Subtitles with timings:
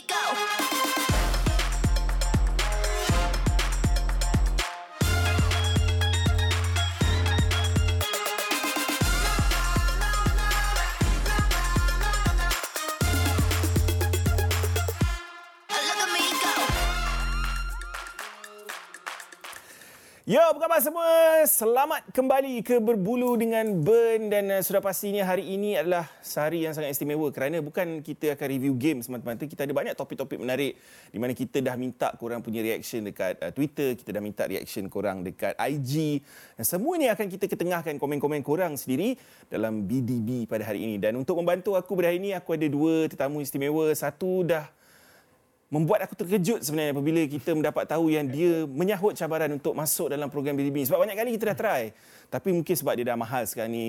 [0.00, 0.59] me go.
[20.30, 21.42] Yo, apa khabar semua?
[21.42, 26.70] Selamat kembali ke Berbulu dengan Ben dan uh, sudah pastinya hari ini adalah sehari yang
[26.70, 29.42] sangat istimewa kerana bukan kita akan review game semata-mata.
[29.42, 30.78] Kita ada banyak topik-topik menarik
[31.10, 34.86] di mana kita dah minta korang punya reaction dekat uh, Twitter, kita dah minta reaction
[34.86, 36.22] korang dekat IG
[36.54, 39.18] dan semua ni akan kita ketengahkan komen-komen korang sendiri
[39.50, 41.02] dalam BDB pada hari ini.
[41.02, 43.90] Dan untuk membantu aku pada hari ini, aku ada dua tetamu istimewa.
[43.98, 44.70] Satu dah
[45.70, 50.26] membuat aku terkejut sebenarnya apabila kita mendapat tahu yang dia menyahut cabaran untuk masuk dalam
[50.26, 50.82] program BDB.
[50.82, 51.82] Sebab banyak kali kita dah try.
[52.26, 53.86] Tapi mungkin sebab dia dah mahal sekarang ni,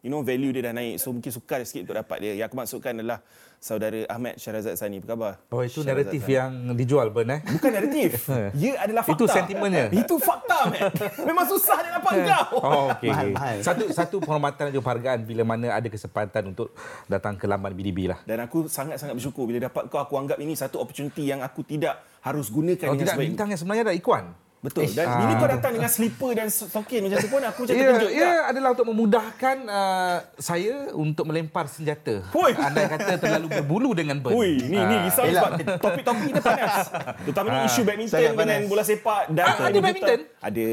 [0.00, 0.98] you know, value dia dah naik.
[0.98, 2.32] So mungkin sukar sikit untuk dapat dia.
[2.36, 3.18] Yang aku maksudkan adalah
[3.56, 5.00] saudara Ahmad Syarazad Sani.
[5.00, 5.32] Apa khabar?
[5.50, 6.36] Oh itu Syarazad naratif Sani.
[6.36, 7.40] yang dijual Ben eh.
[7.42, 8.10] Bukan naratif.
[8.62, 9.18] Ia adalah fakta.
[9.18, 9.84] Itu sentimennya.
[9.90, 10.80] Itu fakta, man.
[11.26, 12.46] Memang susah nak dapat kau.
[12.60, 13.10] Oh okey.
[13.10, 13.56] Mahal.
[13.64, 16.70] Satu satu penghormatan dan juga penghargaan bila mana ada kesempatan untuk
[17.10, 18.20] datang ke laman BDB lah.
[18.22, 19.98] Dan aku sangat-sangat bersyukur bila dapat kau.
[19.98, 23.26] Aku anggap ini satu opportunity yang aku tidak harus gunakan dengan tidak sebaik.
[23.32, 24.26] bintang yang sebenarnya adalah Ikuan.
[24.66, 24.90] Betul.
[24.90, 25.16] Dan Ah.
[25.16, 28.18] bila kau datang dengan slipper dan stokin macam tu pun aku macam Ya, terkejut ya
[28.18, 28.42] juga.
[28.46, 32.26] adalah untuk memudahkan uh, saya untuk melempar senjata.
[32.28, 32.50] Hui.
[32.52, 34.32] Andai kata terlalu berbulu dengan Ben.
[34.32, 35.06] Ui, ni ni Ah.
[35.06, 36.90] risau sebab topik-topik kita panas.
[37.22, 38.66] Terutama ni isu badminton sangat dengan panas.
[38.66, 40.20] bola sepak dan Ah, ada badminton?
[40.36, 40.66] Ada.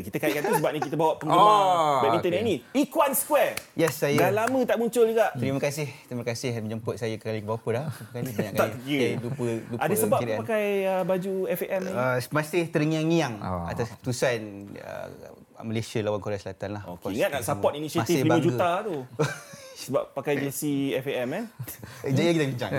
[0.00, 2.56] Kita kaitkan tu sebab ni kita bawa penggemar Oh, badminton yang ni.
[2.72, 3.58] Ikuan Square.
[3.74, 4.14] Yes, saya.
[4.16, 5.34] Dah lama tak muncul juga.
[5.34, 5.90] Terima kasih.
[6.06, 7.84] Terima kasih menjemput saya kali berapa dah?
[7.90, 8.78] Berapa kali banyak Tak kali.
[8.84, 9.02] kira.
[9.02, 11.90] Eh, lupa lupa Ada sebab pakai uh, baju FAM ni?
[11.90, 13.64] Uh, masih terngiang-ngiang Oh.
[13.66, 14.40] atas keputusan
[14.76, 15.08] uh,
[15.64, 16.82] Malaysia lawan Korea Selatan lah.
[17.00, 18.44] Course, ingat nak kita support inisiatif masih 5 bangga.
[18.44, 18.96] juta tu.
[19.80, 21.44] sebab pakai jersey FAM eh.
[22.04, 22.72] Eh, Jaya kita bincang.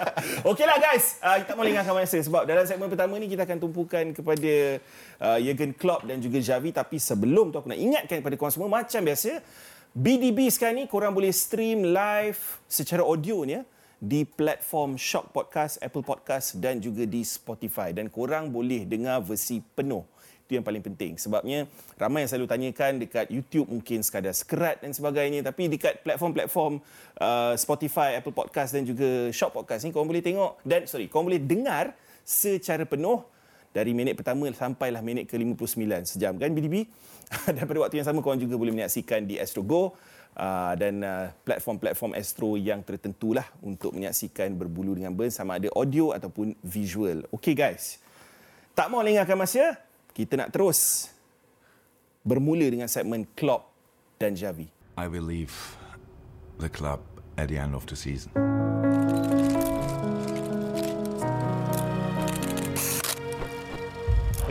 [0.48, 4.04] Okeylah guys, uh, kita mau lengahkan masa sebab dalam segmen pertama ni kita akan tumpukan
[4.16, 4.80] kepada
[5.20, 8.72] uh, Jurgen Klopp dan juga Xavi tapi sebelum tu aku nak ingatkan kepada korang semua
[8.72, 9.44] macam biasa
[9.92, 13.62] BDB sekarang ni korang boleh stream live secara audio ni ya
[13.96, 19.64] di platform Shock Podcast, Apple Podcast dan juga di Spotify dan korang boleh dengar versi
[19.64, 20.04] penuh.
[20.46, 21.18] Itu yang paling penting.
[21.18, 21.66] Sebabnya
[21.98, 25.42] ramai yang selalu tanyakan dekat YouTube mungkin sekadar sekerat dan sebagainya.
[25.42, 26.78] Tapi dekat platform-platform
[27.18, 31.32] uh, Spotify, Apple Podcast dan juga Shock Podcast ni korang boleh tengok dan sorry, korang
[31.32, 33.26] boleh dengar secara penuh
[33.74, 36.86] dari minit pertama sampailah minit ke-59 sejam kan BDB.
[37.50, 39.98] dan pada waktu yang sama korang juga boleh menyaksikan di Astro Go
[40.36, 46.12] uh, dan uh, platform-platform Astro yang tertentulah untuk menyaksikan berbulu dengan Ben sama ada audio
[46.12, 47.24] ataupun visual.
[47.32, 47.98] Okey guys.
[48.76, 49.80] Tak mau lengahkan masa,
[50.12, 51.08] kita nak terus
[52.20, 53.72] bermula dengan segmen Klopp
[54.20, 54.68] dan Xavi.
[55.00, 55.52] I will leave
[56.60, 57.00] the club
[57.40, 58.32] at the end of the season.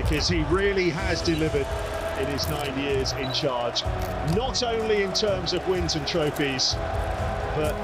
[0.05, 1.65] because he really has delivered
[2.25, 3.83] in his nine years in charge.
[4.35, 6.75] Not only in terms of wins and trophies,
[7.55, 7.75] but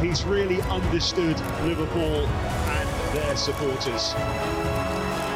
[0.00, 4.14] he's really understood Liverpool and their supporters.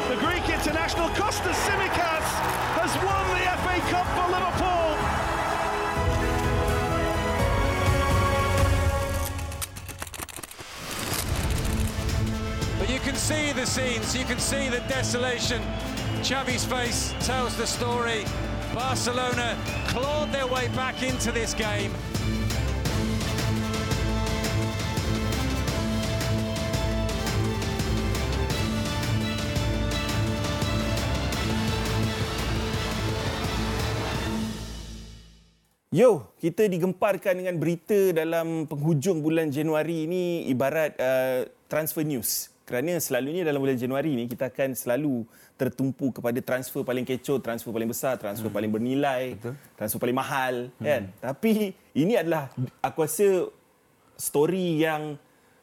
[0.09, 2.27] The Greek international Kostas Simikas
[2.79, 4.75] has won the FA Cup for Liverpool.
[12.79, 15.61] But you can see the scenes, you can see the desolation.
[16.23, 18.25] Xavi's face tells the story.
[18.75, 19.55] Barcelona
[19.87, 21.95] clawed their way back into this game.
[35.95, 42.54] Yo, kita digemparkan dengan berita dalam penghujung bulan Januari ini ibarat uh, transfer news.
[42.65, 45.21] Kerana selalunya dalam bulan Januari ni kita akan selalu
[45.53, 48.57] tertumpu kepada transfer paling kecoh, transfer paling besar, transfer hmm.
[48.57, 49.53] paling bernilai, Betul.
[49.77, 50.81] transfer paling mahal hmm.
[50.81, 51.01] kan.
[51.21, 52.49] Tapi ini adalah
[52.81, 53.45] aku rasa
[54.17, 55.13] story yang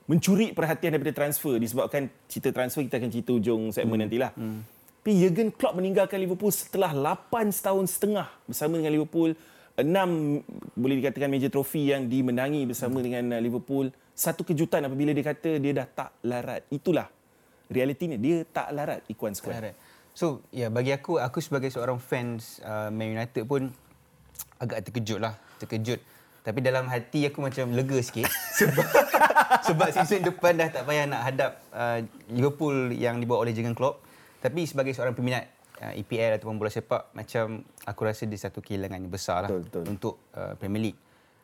[0.06, 4.04] mencuri perhatian daripada transfer disebabkan cerita transfer kita akan cerita hujung segmen hmm.
[4.06, 4.32] nantilah.
[4.38, 4.62] Hmm.
[5.03, 9.34] Tapi Jurgen Klopp meninggalkan Liverpool setelah 8 tahun setengah bersama dengan Liverpool.
[9.74, 10.38] Enam
[10.78, 13.91] boleh dikatakan major trofi yang dimenangi bersama dengan uh, Liverpool.
[14.12, 16.62] Satu kejutan apabila dia kata dia dah tak larat.
[16.68, 17.09] Itulah
[17.72, 18.20] realitinya.
[18.20, 19.59] Dia tak larat Ikuan Square.
[19.59, 19.78] Alright.
[20.12, 23.72] So, ya bagi aku aku sebagai seorang fans uh, Man United pun
[24.60, 25.98] agak terkejut lah, terkejut.
[26.42, 28.26] Tapi dalam hati aku macam lega sikit
[28.60, 28.88] sebab
[29.62, 34.04] sebab season depan dah tak payah nak hadap uh, Liverpool yang dibawa oleh Jurgen Klopp.
[34.42, 35.48] Tapi sebagai seorang peminat
[35.80, 39.62] uh, EPL ataupun bola sepak macam aku rasa dia satu kehilangan yang besar lah Betul,
[39.65, 39.84] betul.
[39.88, 41.00] untuk uh, Premier League.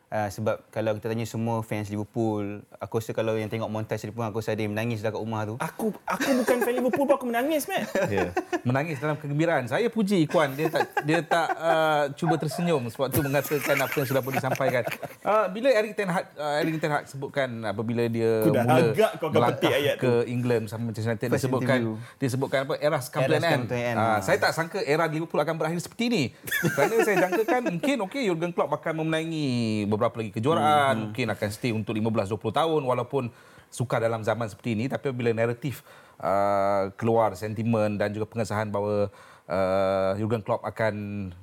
[0.09, 4.23] Uh, sebab kalau kita tanya semua fans Liverpool, aku rasa kalau yang tengok montage pun
[4.23, 5.53] aku rasa ada yang menangis dah kat rumah tu.
[5.55, 7.85] Aku aku bukan fan Liverpool pun aku menangis, Matt.
[8.09, 8.33] Ya.
[8.61, 9.65] Menangis dalam kegembiraan.
[9.65, 14.07] Saya puji Ikuan dia tak dia tak uh, cuba tersenyum sebab tu mengatakan apa yang
[14.07, 14.81] sudah pun disampaikan.
[15.21, 18.81] Uh, bila Eric Ten Hag uh, Eric Ten Hag sebutkan apabila dia Aku dah mula
[18.89, 20.01] agak kau akan petik ayat tu.
[20.01, 22.17] ke England bersama Manchester United First disebutkan interview.
[22.17, 23.63] disebutkan apa era come to Era an come end.
[23.63, 23.95] to an end.
[23.95, 24.19] Uh, Ah.
[24.19, 26.23] saya tak sangka era Liverpool akan berakhir seperti ini.
[26.67, 29.49] Kerana saya jangkakan mungkin okey Jurgen Klopp akan memenangi
[29.99, 33.27] beberapa lagi kejuaraan, Hmm, mungkin akan stay untuk 15 20 tahun walaupun
[33.67, 34.87] sukar dalam zaman seperti ini.
[34.87, 35.83] Tapi bila naratif
[36.23, 39.11] uh, keluar sentimen dan juga pengesahan bahawa
[39.45, 40.93] uh, Jurgen Klopp akan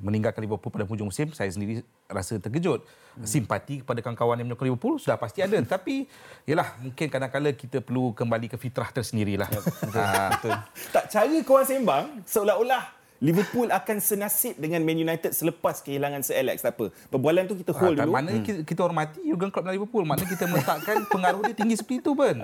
[0.00, 2.80] meninggalkan Liverpool pada hujung musim saya sendiri rasa terkejut.
[3.16, 3.24] Hmm.
[3.24, 5.56] simpati kepada kawan-kawan yang menyokong Liverpool sudah pasti ada.
[5.76, 6.04] Tapi
[6.44, 9.48] yalah mungkin kadang-kadang kita perlu kembali ke fitrah tersendirilah.
[9.96, 10.52] Ah, Betul.
[10.92, 12.84] Tak cara korang sembang seolah-olah
[13.24, 16.92] Liverpool akan senasib dengan Man United selepas kehilangan Sir Alex tak apa.
[17.08, 18.12] Perbualan tu kita hold Ah, dulu.
[18.12, 20.04] Mana kita, kita hormati Jurgen Klopp dan Liverpool.
[20.04, 22.34] Maknanya kita meletakkan pengaruh dia tinggi seperti itu pun.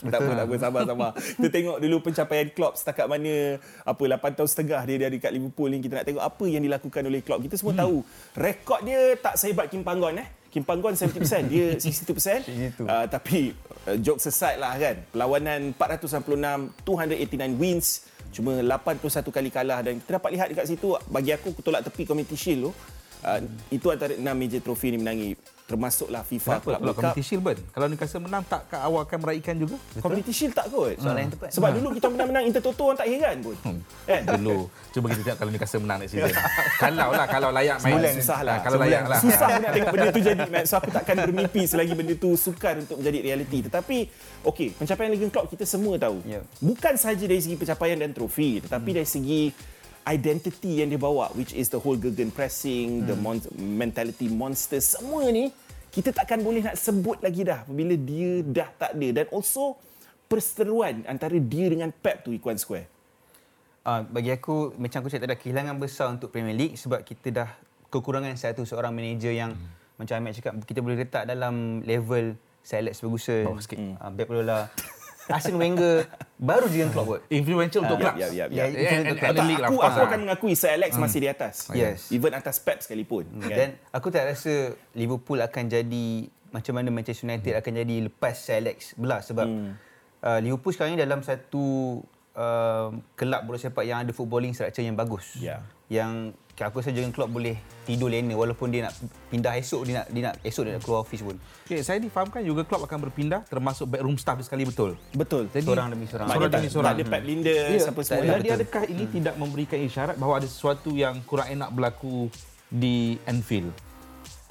[0.00, 1.10] Tak apa, tak apa, sabar-sabar.
[1.16, 5.68] Kita tengok dulu pencapaian Klopp setakat mana apa 8 tahun setengah dia dari kat Liverpool
[5.68, 5.84] ni.
[5.84, 7.44] Kita nak tengok apa yang dilakukan oleh Klopp.
[7.44, 7.82] Kita semua hmm.
[7.84, 7.96] tahu
[8.40, 10.28] rekod dia tak sehebat Kim Panggon eh.
[10.52, 12.84] Kim Panggon 70%, dia 62%.
[12.84, 13.56] Uh, tapi
[13.88, 15.00] uh, jokes aside lah kan.
[15.08, 21.36] Perlawanan 496, 289 wins, cuma 81 kali kalah dan kita dapat lihat dekat situ bagi
[21.36, 22.72] aku aku tolak tepi Community Shield tu.
[23.22, 23.38] Uh,
[23.70, 26.96] itu antara enam major trofi yang dimenangi termasuklah FIFA Kenapa Club pula World Cup.
[27.00, 27.58] Community Shield Ben?
[27.72, 29.76] Kalau Newcastle menang, tak awak akan meraihkan juga?
[30.02, 30.94] Community Shield tak kot.
[30.98, 31.48] Soalan yang tepat.
[31.54, 33.56] Sebab dulu kita pernah menang Intertoto orang tak heran pun.
[34.04, 34.22] Kan?
[34.36, 34.58] Dulu.
[34.92, 36.34] Cuba kita tengok kalau Newcastle menang next season.
[36.82, 37.92] kalau lah, kalau layak main.
[37.94, 38.52] Sebulan susah lah.
[38.52, 39.20] Ah, Kalau Sebulan layak lah.
[39.22, 40.64] Susah nak tengok benda tu jadi, Matt.
[40.68, 43.58] So aku takkan bermimpi selagi benda tu sukar untuk menjadi realiti.
[43.64, 43.98] Tetapi,
[44.44, 46.20] okey, pencapaian Liga Klopp kita semua tahu.
[46.26, 46.44] Ya.
[46.60, 49.71] Bukan sahaja dari segi pencapaian dan trofi, tetapi dari segi
[50.06, 55.26] identity yang dia bawa which is the whole gegen pressing, the mon- mentality monster semua
[55.30, 55.54] ni
[55.92, 59.76] kita takkan boleh nak sebut lagi dah bila dia dah tak ada dan also
[60.26, 62.88] perseteruan antara dia dengan Pep tu Ikuan Square.
[63.84, 67.48] Uh, bagi aku macam aku cakap tadi kehilangan besar untuk Premier League sebab kita dah
[67.92, 70.00] kekurangan satu seorang manager yang hmm.
[70.00, 73.76] macam Ahmed cakap kita boleh letak dalam level Sir Alex Ferguson, Bawah sikit.
[73.76, 74.70] uh, Pep Guardiola,
[75.32, 75.94] Arsene Wenger
[76.36, 77.20] baru Jurgen Klopp buat.
[77.32, 78.18] Influential untuk Ya, clubs.
[78.20, 79.30] ya, ya, ya.
[79.32, 81.70] The league lah, aku, aku akan mengakui Sir Alex masih di atas.
[81.72, 82.12] Yes.
[82.12, 83.24] Even atas Pep sekalipun.
[83.40, 83.48] Kan?
[83.50, 86.06] Dan aku tak rasa Liverpool akan jadi
[86.52, 89.72] macam mana Manchester United akan jadi lepas Sir Alex belah sebab hmm.
[90.20, 91.96] uh, Liverpool sekarang ni dalam satu
[92.34, 95.36] uh, kelab bola sepak yang ada footballing structure yang bagus.
[95.36, 95.60] Ya.
[95.88, 98.94] Yang aku rasa Jurgen Klopp boleh tidur lena walaupun dia nak
[99.26, 101.34] pindah esok dia nak dia nak esok dia nak keluar office pun.
[101.66, 104.94] Okay, saya difahamkan juga klub akan berpindah termasuk backroom staff dia sekali betul.
[105.10, 105.50] Betul.
[105.50, 106.30] Jadi, Seorang demi seorang.
[106.30, 106.94] Seorang demi seorang.
[106.94, 108.30] ada Pep Linders, Ya, apa tak semua.
[108.30, 108.38] dah.
[108.38, 112.30] Dia adakah ini tidak memberikan isyarat bahawa ada sesuatu yang kurang enak berlaku
[112.70, 113.74] di Anfield?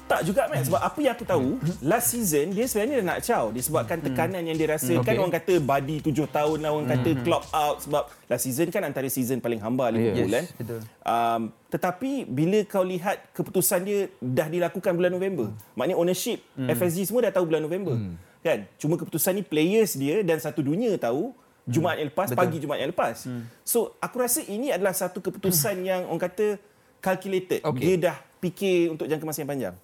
[0.03, 3.48] Tak juga Matt sebab apa yang aku tahu last season dia sebenarnya dah nak caw
[3.48, 5.15] disebabkan tekanan yang dia rasa kan Okay.
[5.15, 9.07] orang kata body tujuh tahun lah orang kata Klopp out sebab last season kan antara
[9.07, 10.45] season paling hamba Liverpool Yes, kan.
[10.53, 10.80] betul.
[11.01, 15.48] Um, tetapi bila kau lihat keputusan dia dah dilakukan bulan November.
[15.74, 17.95] Maknanya ownership FSG semua dah tahu bulan November.
[18.42, 18.68] Kan?
[18.75, 21.31] Cuma keputusan ni players dia dan satu dunia tahu
[21.63, 22.39] Jumaat yang lepas, Betul.
[22.42, 23.30] pagi Jumaat yang lepas.
[23.62, 26.57] So, aku rasa ini adalah satu keputusan yang orang kata
[26.97, 27.62] calculated.
[27.63, 27.80] Okey.
[27.80, 29.75] Dia dah fikir untuk jangka masa yang panjang.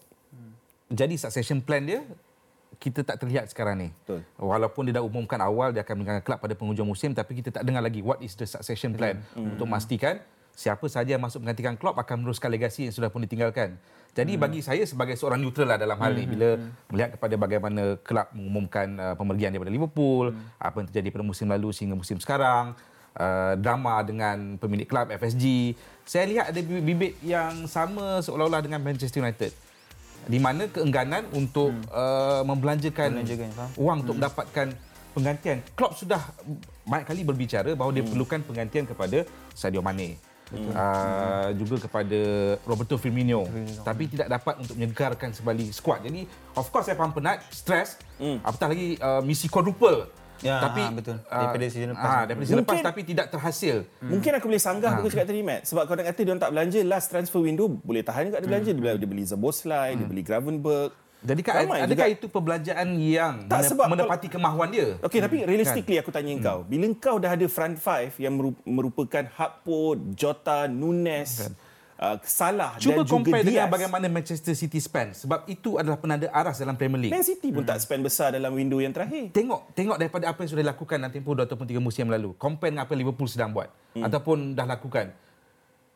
[0.88, 2.01] Jadi succession plan dia
[2.78, 3.89] kita tak terlihat sekarang ni.
[4.06, 4.22] Betul.
[4.38, 7.63] Walaupun dia dah umumkan awal dia akan meninggalkan kelab pada penghujung musim tapi kita tak
[7.66, 9.20] dengar lagi what is the succession plan.
[9.34, 10.22] Untuk memastikan
[10.58, 13.77] siapa sahaja yang masuk menggantikan Klopp akan meneruskan legasi yang sudah pun ditinggalkan.
[14.17, 16.58] Jadi bagi saya sebagai seorang neutral lah dalam hal ni bila
[16.89, 21.70] melihat kepada bagaimana kelab mengumumkan uh, pemergian daripada Liverpool, apa yang terjadi pada musim lalu
[21.70, 22.74] sehingga musim sekarang,
[23.13, 29.22] uh, drama dengan pemilik kelab FSG, saya lihat ada bibit yang sama seolah-olah dengan Manchester
[29.22, 29.53] United
[30.27, 31.88] di mana keengganan untuk hmm.
[31.89, 33.24] uh, membelanjakan,
[33.79, 34.67] wang untuk mendapatkan
[35.15, 35.57] penggantian.
[35.74, 36.22] Klopp sudah
[36.86, 40.19] banyak kali berbicara bahawa dia perlukan penggantian kepada Sadio Mane.
[40.48, 43.51] Uh, juga kepada Roberto Firmino.
[43.84, 46.07] tapi tidak dapat untuk menyegarkan kembali skuad.
[46.07, 46.24] Jadi
[46.55, 48.00] of course saya faham penat, stres,
[48.48, 50.07] apatah lagi uh, misi quadruple.
[50.39, 51.15] Ya, tapi ah, betul.
[51.25, 52.06] ah, Daripada season lepas.
[52.08, 53.75] ah, daripada season lepas tapi tidak terhasil.
[54.00, 55.62] Mungkin aku boleh sanggah apa aku cakap tadi, Matt.
[55.63, 58.48] Sebab kau nak kata dia orang tak belanja, last transfer window boleh tahan juga dia
[58.48, 58.70] belanja.
[58.70, 60.91] Dia beli- Dia beli Zaboslai, dia beli Gravenberg.
[61.17, 62.06] Jadi kan adakah juga.
[62.08, 65.01] itu perbelanjaan yang Tak, sebab menepati kemahuan dia?
[65.01, 66.62] Okey, tapi realistically aku tanya kau.
[66.62, 71.50] Bila kau dah ada front five yang meru- merupakan Hakpo, Jota, Nunes,
[71.98, 76.30] uh, Salah Cuba dan juga compare dengan bagaimana Manchester City spend sebab itu adalah penanda
[76.30, 77.13] aras dalam Premier League.
[77.13, 79.30] Man City pun tak spend besar dalam window yang terakhir.
[79.30, 82.32] Tengok tengok daripada apa yang sudah dilakukan dalam tempoh 2 ataupun 3 musim lalu.
[82.36, 84.06] Compare dengan apa yang Liverpool sedang buat Hmm.
[84.06, 85.10] ataupun dah lakukan.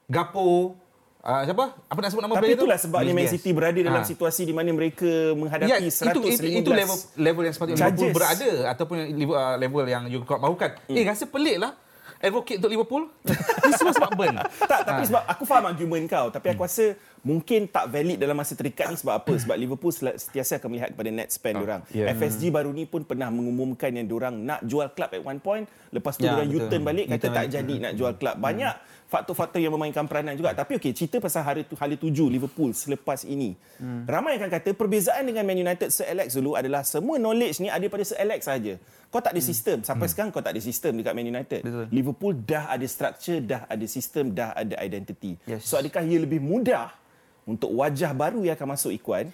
[0.07, 0.75] Gapo
[1.21, 1.77] Uh, siapa?
[1.85, 2.65] Apa nak sebut nama Tapi player tu?
[2.65, 4.09] itulah sebabnya Man City berada dalam Ah.
[4.09, 5.05] situasi di mana mereka
[5.37, 7.77] menghadapi Ya, 115 itu, itu, itu level level yang sepatutnya.
[7.85, 10.81] Liverpool berada ataupun level, uh, level yang Jurgen Klopp mahukan.
[10.81, 10.97] Hmm.
[10.97, 11.77] Eh, rasa pelik lah.
[12.21, 13.03] Advocate untuk Liverpool.
[13.61, 14.37] Ini semua sebab burn.
[14.61, 16.53] Tak, tapi sebab aku faham argument kau, tapi Hmm.
[16.53, 16.85] aku rasa
[17.21, 19.33] mungkin tak valid dalam masa terikat ni sebab apa?
[19.35, 21.81] Sebab Liverpool sentiasa akan melihat kepada net spend Ah, diorang.
[21.89, 22.05] ya.
[22.11, 26.13] FSG baru ni pun pernah mengumumkan yang diorang nak jual club at one point, lepas
[26.13, 26.49] tu Ya, diorang.
[26.51, 27.49] U-turn balik kata tak balik.
[27.51, 28.35] jadi nak jual club.
[28.37, 28.73] Banyak
[29.11, 30.55] faktor-faktor yang memainkan peranan juga.
[30.55, 33.59] Tapi okey, cerita pasal hari tu hari tuju Liverpool selepas ini.
[34.07, 37.83] Ramai akan kata perbezaan dengan Man United Sir Alex dulu adalah semua knowledge ni ada
[37.91, 38.79] pada Sir Alex saja.
[39.11, 39.83] Kau tak ada sistem.
[39.83, 41.59] Sampai sekarang kau tak ada sistem dekat Man United.
[41.67, 41.85] Betul.
[41.91, 45.35] Liverpool dah ada structure, dah ada sistem, dah ada identity.
[45.43, 45.67] Yes.
[45.67, 46.95] So adakah ia lebih mudah
[47.43, 49.27] untuk wajah baru yang akan masuk ikuan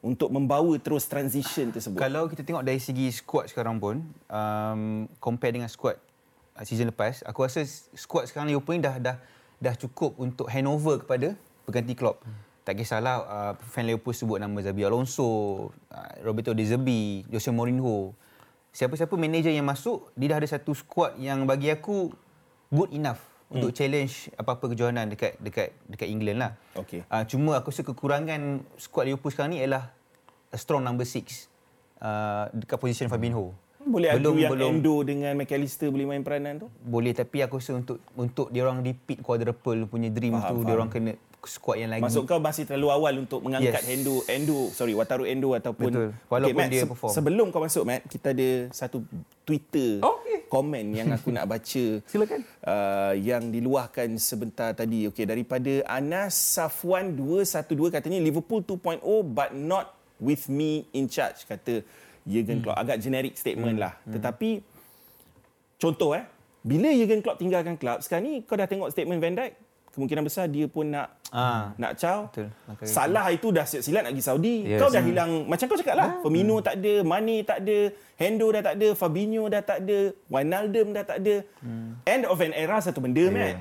[0.00, 2.00] untuk membawa terus transition tersebut?
[2.00, 4.00] Kalau kita tengok dari segi squad sekarang pun,
[4.32, 6.00] um, compare dengan squad
[6.68, 7.64] season lepas, aku rasa
[7.96, 9.16] squad sekarang Liverpool ni dah dah
[9.60, 11.36] dah cukup untuk handover kepada
[11.68, 12.24] pengganti Klopp.
[12.64, 15.24] Tak kisahlah uh, fan Liverpool sebut nama Zabi Alonso,
[15.92, 18.12] uh, Roberto De Zerbi, Jose Mourinho.
[18.70, 22.12] Siapa-siapa manager yang masuk, dia dah ada satu squad yang bagi aku
[22.70, 23.18] good enough
[23.50, 23.58] hmm.
[23.58, 26.52] untuk challenge apa-apa kejohanan dekat dekat dekat England lah.
[26.78, 27.02] Okey.
[27.10, 29.90] Uh, cuma aku rasa kekurangan squad Liverpool sekarang ni ialah
[30.50, 31.50] a strong number six
[31.98, 33.56] uh, dekat position Fabinho.
[33.80, 36.66] Boleh argue belum, yang belum, Endo dengan McAllister boleh main peranan tu?
[36.84, 40.66] Boleh tapi aku rasa untuk untuk dia orang repeat quadruple punya dream Faham, tu faham.
[40.68, 42.04] dia orang kena squad yang lagi.
[42.04, 43.92] Maksud kau masih terlalu awal untuk mengangkat Yes.
[43.96, 46.08] Endo, Endo, sorry, Wataru Endo ataupun Betul.
[46.28, 47.12] Walaupun Matt, dia perform.
[47.16, 49.00] Sebelum kau masuk Matt, kita ada satu
[49.48, 50.52] Twitter Okey.
[50.52, 51.84] komen yang aku nak baca.
[52.12, 52.44] Silakan.
[52.60, 55.08] Uh, yang diluahkan sebentar tadi.
[55.08, 61.80] Okey, daripada Anas Safwan 212 katanya Liverpool 2.0 but not with me in charge kata
[62.26, 62.76] Jurgen Klopp.
[62.76, 63.94] Agak generic statement lah.
[64.04, 64.60] Tetapi
[65.76, 66.24] contoh eh,
[66.60, 69.52] bila Jurgen Klopp tinggalkan klub, sekarang ni kau dah tengok statement Van Dijk,
[69.90, 71.70] kemungkinan besar dia pun nak Ah.
[71.78, 72.26] nak caw.
[72.26, 72.50] Betul.
[72.66, 72.90] Maka itu.
[72.90, 74.54] Salah itu dah silat nak pergi Saudi.
[74.66, 74.82] Yes.
[74.82, 76.10] Kau dah hilang macam kau cakap lah.
[76.26, 77.78] Firmino tak ada, Mane tak ada,
[78.18, 81.34] Hendo dah tak ada, Fabinho dah tak ada, Wijnaldum dah tak ada.
[82.02, 83.30] End of an era satu benda, yeah.
[83.30, 83.56] man.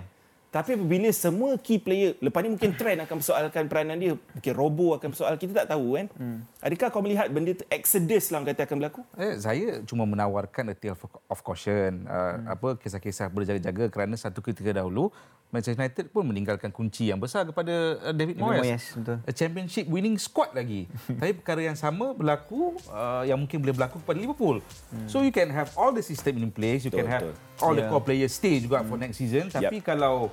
[0.50, 4.18] Tapi apabila semua key player, lepas ni mungkin trend akan persoalkan peranan dia.
[4.18, 6.10] Mungkin Robo akan persoal, kita tak tahu kan.
[6.58, 9.01] Adakah kau melihat benda tu exodus lah kata akan berlaku?
[9.13, 10.98] Eh, saya cuma menawarkan a tale
[11.29, 12.10] of, caution.
[12.10, 12.53] Uh, hmm.
[12.58, 15.13] Apa kisah-kisah berjaga-jaga kerana satu ketika dahulu
[15.50, 18.62] Manchester United pun meninggalkan kunci yang besar kepada uh, David Moyes.
[18.62, 19.18] Moyes, betul.
[19.25, 20.86] A championship winning squad lagi.
[21.22, 24.62] Tapi perkara yang sama berlaku uh, yang mungkin boleh berlaku kepada Liverpool.
[24.94, 25.10] Hmm.
[25.10, 27.65] So you can have all the system in place, you Betul, can have betul.
[27.65, 27.89] all the Yeah.
[27.89, 29.50] core players stay juga for next season.
[29.50, 30.29] Tapi kalau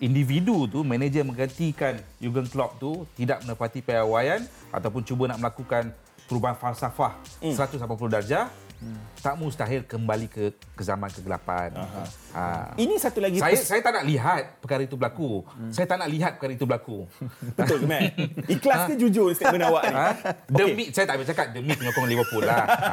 [0.00, 4.40] individu tu manager menggantikan Jurgen Klopp tu tidak menepati piawaian
[4.72, 5.92] ataupun cuba nak melakukan
[6.24, 7.52] perubahan falsafah Hmm.
[7.52, 8.48] 180 darjah
[9.20, 11.76] tak mustahil kembali ke ke zaman kegelapan.
[12.32, 12.72] Ha.
[12.80, 15.44] Ini satu lagi Saya pers- saya tak nak lihat perkara itu berlaku.
[15.44, 15.68] Hmm.
[15.68, 17.04] Saya tak nak lihat perkara itu berlaku.
[17.60, 18.16] betul Matt?
[18.48, 19.92] Ikhlas ke jujur statement awak ni?
[19.92, 20.08] Ha?
[20.56, 20.72] Okey.
[20.72, 22.64] Meat saya tak boleh cakap Meat penyokong Liverpool lah.
[22.64, 22.92] Ha.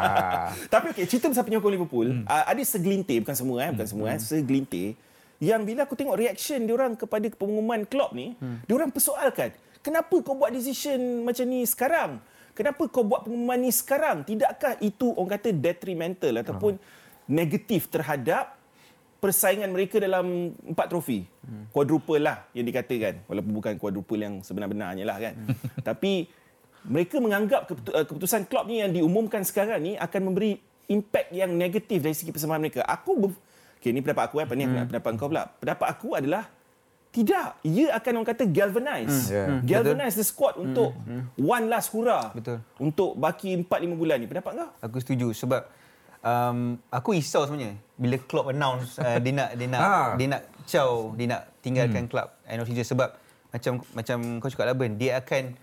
[0.75, 2.23] Tapi okey, cerita pasal penyokong Liverpool, hmm.
[2.27, 4.99] uh, ada segelintir bukan semua eh, bukan semua eh, segelintir
[5.37, 8.65] yang bila aku tengok reaction diorang kepada pengumuman Klopp ni, hmm.
[8.65, 9.53] diorang persoalkan,
[9.85, 12.21] kenapa kau buat decision macam ni sekarang?
[12.57, 14.25] Kenapa kau buat pengumuman ni sekarang?
[14.25, 16.81] Tidakkah itu orang kata detrimental ataupun
[17.29, 18.57] negatif terhadap
[19.21, 21.25] persaingan mereka dalam empat trofi.
[21.45, 21.69] Hmm.
[21.69, 23.25] Quadruple lah yang dikatakan.
[23.29, 25.33] Walaupun bukan quadruple yang sebenar-benarnya lah kan.
[25.87, 26.25] Tapi
[26.87, 31.99] mereka menganggap uh, keputusan Klopp ni yang diumumkan sekarang ni akan memberi impact yang negatif
[31.99, 32.81] dari segi persembahan mereka.
[32.87, 33.31] Aku ber...
[33.77, 34.45] Okay, ni pendapat aku eh.
[34.49, 34.89] Apa ni hmm.
[34.89, 35.45] pendapat kau pula?
[35.61, 36.43] Pendapat aku adalah
[37.13, 37.57] tidak.
[37.65, 39.29] Ia akan orang kata galvanize.
[39.29, 39.79] Hmm, yeah.
[39.81, 40.93] Galvanize the squad untuk
[41.37, 42.33] one last hurrah.
[42.33, 42.61] Betul.
[42.77, 44.27] Untuk baki 4-5 bulan ni.
[44.29, 44.69] Pendapat kau?
[44.81, 45.65] Aku setuju sebab
[46.21, 50.09] um, aku risau sebenarnya bila Klopp announce uh, dia nak dia nak Ah.
[50.19, 52.11] dia nak caw, dia nak tinggalkan hmm.
[52.11, 53.09] klub end of season sebab
[53.49, 55.55] macam macam kau cakap Ben, dia akan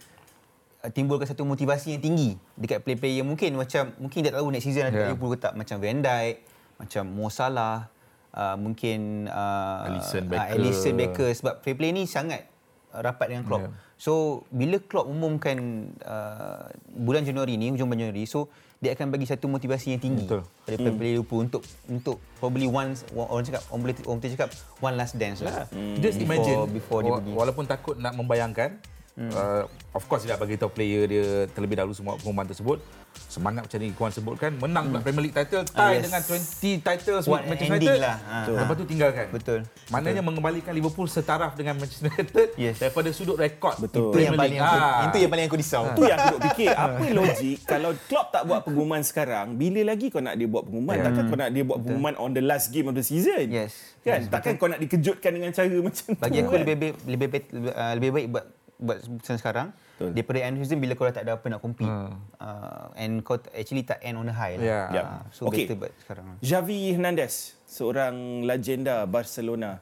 [0.82, 4.66] uh, timbulkan satu motivasi yang tinggi dekat player-player mungkin macam mungkin dia tak tahu next
[4.66, 4.96] season Yeah.
[4.96, 5.06] yeah.
[5.12, 6.36] Liverpool ke tak macam Van Dijk,
[6.80, 7.86] macam Mo Salah,
[8.34, 10.54] uh, mungkin uh, Alisson ah, Becker.
[10.58, 12.44] Alisson Becker sebab player-player ni sangat
[12.92, 13.70] uh, rapat dengan Klopp.
[13.70, 13.74] Yeah.
[13.94, 18.50] So bila Klopp umumkan uh, bulan Januari ni hujung bulan Januari so
[18.82, 20.44] dia akan bagi satu motivasi yang tinggi Betul.
[20.44, 20.98] pada hmm.
[21.00, 24.50] player Liverpool untuk untuk probably once orang cakap orang boleh orang boleh cakap
[24.84, 25.64] one last dance lah.
[25.72, 25.96] Hmm.
[26.04, 27.32] Just Before- imagine before dia pergi.
[27.32, 28.76] walaupun takut nak membayangkan
[29.16, 29.32] hmm.
[29.32, 29.64] uh,
[29.96, 32.82] of course dia nak bagi tahu player dia terlebih dahulu semua pengumuman tersebut
[33.26, 36.02] semangat macam ni Kuan sebutkan menang pula Premier League title tie yes.
[36.02, 38.16] dengan 20 titles What Manchester United lah.
[38.20, 38.36] Ha.
[38.46, 39.60] lepas tu tinggalkan Betul.
[39.90, 42.78] maknanya mengembalikan Liverpool setaraf dengan Manchester United Yes.
[42.78, 44.10] daripada sudut rekod Betul.
[44.10, 45.06] Itu yang paling aku, Ah.
[45.06, 45.84] itu yang paling aku risau.
[45.92, 50.10] Tu yang aku duk fikir Apa logik Kalau Klopp tak buat pengumuman sekarang Bila lagi
[50.10, 51.02] kau nak dia buat pengumuman Ya.
[51.10, 53.74] Takkan kau nak dia buat pengumuman On the last game of the season Yes.
[54.00, 56.60] Kan Takkan kau nak dikejutkan Dengan cara macam tu Bagi aku kan?
[56.62, 58.44] lebih baik lebih baik, uh, lebih baik buat
[58.74, 60.10] buat sekarang Betul.
[60.10, 61.86] daripada end season bila kau dah tak ada apa nak compete.
[61.86, 64.66] Uh, and kau actually tak end on a high lah.
[64.66, 64.80] Ya.
[64.90, 65.02] Ya.
[65.06, 65.70] Uh, so Okey.
[65.70, 66.26] better buat sekarang.
[66.42, 69.78] Javi Hernandez Seorang legenda Barcelona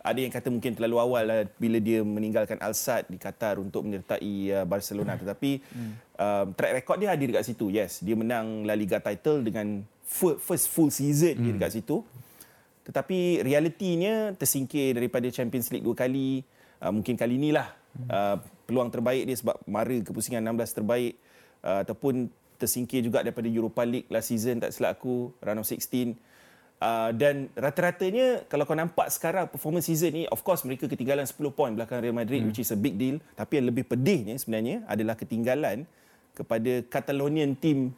[0.00, 3.84] ada yang kata mungkin terlalu awal lah bila dia meninggalkan Al Sadd di Qatar untuk
[3.84, 5.60] menyertai uh, Barcelona tetapi
[6.16, 9.84] um, track record dia ada dekat situ yes dia menang La Liga title dengan
[10.40, 12.00] first full season dia dekat situ
[12.88, 16.48] tetapi realitinya tersingkir daripada Champions League dua kali
[16.80, 17.68] uh, mungkin kali inilah
[18.10, 18.36] uh,
[18.68, 21.18] peluang terbaik dia sebab mara ke pusingan 16 terbaik
[21.64, 22.30] uh, ataupun
[22.60, 26.16] tersingkir juga daripada Europa League last season tak silap aku round of 16
[26.80, 31.36] Uh, dan rata-ratanya kalau kau nampak sekarang performance season ni of course mereka ketinggalan 10
[31.52, 32.48] poin belakang Real Madrid hmm.
[32.48, 33.20] which is a big deal.
[33.36, 35.84] Tapi yang lebih pedihnya sebenarnya adalah ketinggalan
[36.32, 37.92] kepada Catalonian team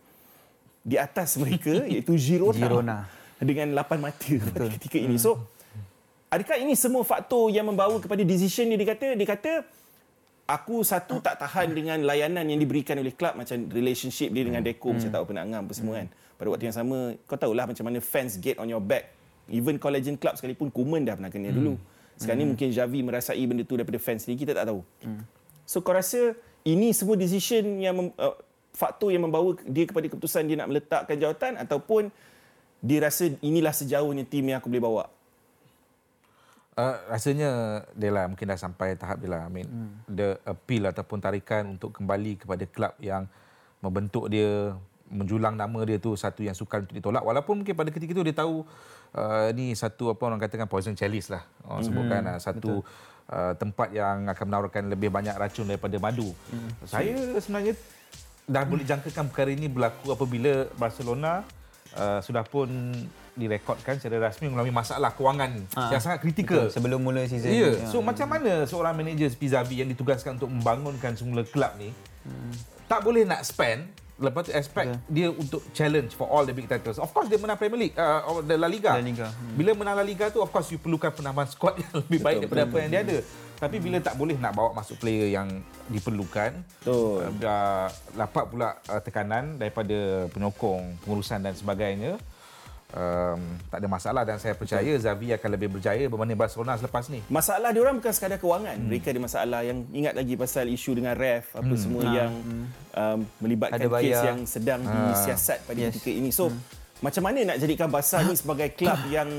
[0.82, 2.98] di atas mereka iaitu Girona, Girona.
[3.38, 5.14] dengan 8 mata pada ketika ini.
[5.14, 5.38] So
[6.26, 8.74] adakah ini semua faktor yang membawa kepada decision ni?
[8.74, 9.62] Dia kata dia kata
[10.52, 14.92] aku satu tak tahan dengan layanan yang diberikan oleh klub macam relationship dia dengan Deco
[14.92, 16.08] macam tak apa nak ngam apa semua kan.
[16.36, 19.08] Pada waktu yang sama kau tahulah macam mana fans get on your back.
[19.48, 21.80] Even collagen club sekalipun Koeman dah pernah kena dulu.
[22.20, 24.84] Sekarang ni mungkin Xavi merasai benda tu daripada fans ni kita tak tahu.
[25.64, 26.36] So kau rasa
[26.68, 28.36] ini semua decision yang mem, uh,
[28.76, 32.12] faktor yang membawa dia kepada keputusan dia nak meletakkan jawatan ataupun
[32.82, 35.04] dia rasa inilah sejauhnya tim yang aku boleh bawa
[36.72, 39.44] Uh, rasanya dia lah mungkin dah sampai tahap dia lah.
[39.44, 40.08] I mean, hmm.
[40.08, 43.28] the appeal ataupun tarikan untuk kembali kepada kelab yang
[43.84, 44.72] membentuk dia,
[45.12, 47.20] menjulang nama dia tu satu yang sukar untuk ditolak.
[47.20, 48.64] Walaupun mungkin pada ketika itu dia tahu
[49.12, 51.44] uh, ni satu apa orang katakan poison chalice lah.
[51.68, 51.88] Orang hmm.
[51.92, 52.80] sebutkan uh, satu
[53.28, 56.32] uh, tempat yang akan menawarkan lebih banyak racun daripada madu.
[56.48, 56.72] Hmm.
[56.88, 57.76] Saya sebenarnya
[58.48, 61.44] dah boleh jangkakan perkara ini berlaku apabila Barcelona
[61.96, 62.68] uh, sudah pun
[63.32, 66.68] direkodkan secara rasmi mengalami masalah kewangan Ah, yang sangat kritikal.
[66.68, 67.48] Betul, sebelum mula season.
[67.48, 67.72] Ya.
[67.72, 67.88] ni.
[67.88, 71.88] So macam mana seorang manager seperti Xavi yang ditugaskan untuk membangunkan semula kelab ni
[72.28, 72.52] hmm.
[72.84, 73.88] tak boleh nak spend
[74.20, 75.08] lepas tu expect Betul.
[75.10, 77.00] dia untuk challenge for all the big titles.
[77.00, 78.94] Of course dia menang Premier League, uh, La Liga.
[78.94, 79.56] La Liga, hmm.
[79.56, 82.62] Bila menang La Liga tu of course you perlukan penambahan squad yang lebih baik daripada
[82.68, 83.18] apa yang dia ada.
[83.62, 85.46] Tapi bila tak boleh nak bawa masuk player yang
[85.86, 86.50] diperlukan,
[86.82, 87.22] Betul.
[87.22, 87.86] uh, dah
[88.18, 92.18] dapat pula uh, tekanan daripada penyokong, pengurusan dan sebagainya.
[92.92, 97.24] Um, tak ada masalah dan saya percaya Xavi akan lebih berjaya berbanding Barcelona selepas ni.
[97.32, 98.76] Masalah dia orang bukan sekadar kewangan.
[98.76, 98.90] Hmm.
[98.90, 101.80] Mereka ada masalah yang ingat lagi pasal isu dengan ref apa hmm.
[101.80, 102.12] semua Ha.
[102.12, 102.32] yang
[102.92, 105.96] um, melibatkan Ada kes yang sedang disiasat pada Yes.
[105.96, 106.28] ketika ini.
[106.34, 106.58] So hmm.
[107.00, 109.30] macam mana nak jadikan Barca ni sebagai klub yang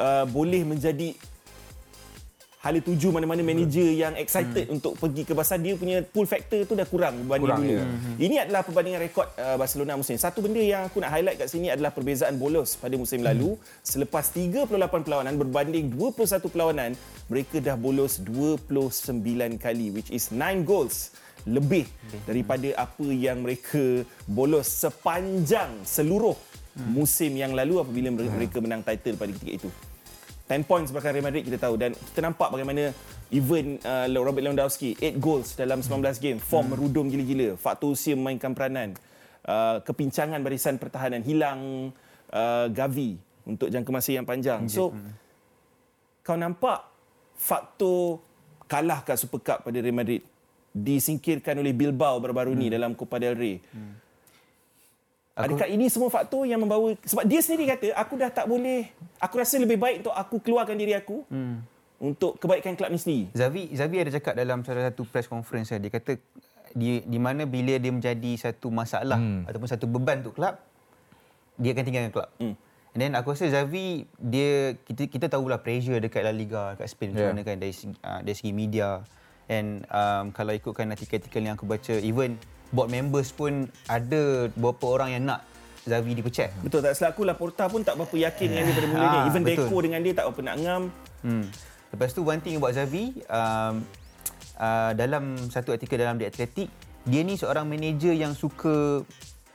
[0.00, 1.14] uh, boleh menjadi
[2.64, 4.80] hala tuju mana-mana manager yang excited hmm.
[4.80, 7.76] untuk pergi ke Barca dia punya pull factor tu dah kurang berbanding Kurang, dulu.
[7.76, 7.84] ya.
[8.16, 10.16] Ini adalah perbandingan rekod uh, Barcelona musim.
[10.16, 13.60] Satu benda yang aku nak highlight kat sini adalah perbezaan bolos pada musim lalu.
[13.84, 16.96] Selepas 38 perlawanan berbanding 21 perlawanan,
[17.28, 19.12] mereka dah bolos 29
[19.60, 21.12] kali which is 9 goals
[21.44, 21.84] lebih
[22.24, 26.32] daripada apa yang mereka bolos sepanjang seluruh
[26.88, 29.70] musim yang lalu apabila mereka menang title pada ketika itu.
[30.44, 31.80] 10 points belakang Real Madrid kita tahu.
[31.80, 32.92] Dan kita nampak bagaimana
[33.32, 36.38] even uh, Robert Lewandowski 8 goals dalam 19 game.
[36.40, 37.56] Form merudum gila-gila.
[37.56, 38.92] Faktor usia memainkan peranan.
[39.44, 41.92] Uh, kepincangan barisan pertahanan hilang
[42.32, 44.68] uh, Gavi untuk jangka masa yang panjang.
[44.68, 44.92] So
[46.24, 46.80] kau nampak
[47.36, 48.24] faktor
[48.64, 50.24] kalahkan Super Cup pada Real Madrid
[50.74, 53.62] disingkirkan oleh Bilbao baru-baru ni dalam Copa del Rey
[55.34, 58.86] Aku- Adakah ini semua faktor yang membawa sebab dia sendiri kata aku dah tak boleh
[59.18, 61.56] aku rasa lebih baik untuk aku keluarkan diri aku hmm.
[61.98, 63.24] untuk kebaikan kelab ni sendiri.
[63.34, 66.22] Zavi Zavi ada cakap dalam salah satu press conference dia, dia kata
[66.70, 69.50] di di mana bila dia menjadi satu masalah hmm.
[69.50, 70.62] ataupun satu beban untuk kelab
[71.58, 72.30] dia akan tinggalkan kelab.
[72.38, 72.54] Hmm.
[72.94, 77.10] And then aku rasa Zavi dia kita kita tahulah pressure dekat La Liga dekat Spain
[77.10, 77.34] macam Yeah.
[77.34, 79.02] mana kan dari segi, uh, dari segi media
[79.50, 82.38] and um, kalau ikutkan artikel-artikel yang aku baca even
[82.70, 85.40] board members pun ada beberapa orang yang nak
[85.84, 86.48] Zavi dipecat.
[86.64, 89.18] Betul tak silap aku Laporta pun tak berapa yakin dengan dia pada mulanya.
[89.20, 89.68] Ah, Even betul.
[89.68, 90.82] Deco dengan dia tak berapa nak ngam.
[91.20, 91.44] Hmm.
[91.92, 93.74] Lepas tu one thing about Xavi um,
[94.56, 96.72] uh, dalam satu artikel dalam The Athletic
[97.04, 99.04] dia ni seorang manager yang suka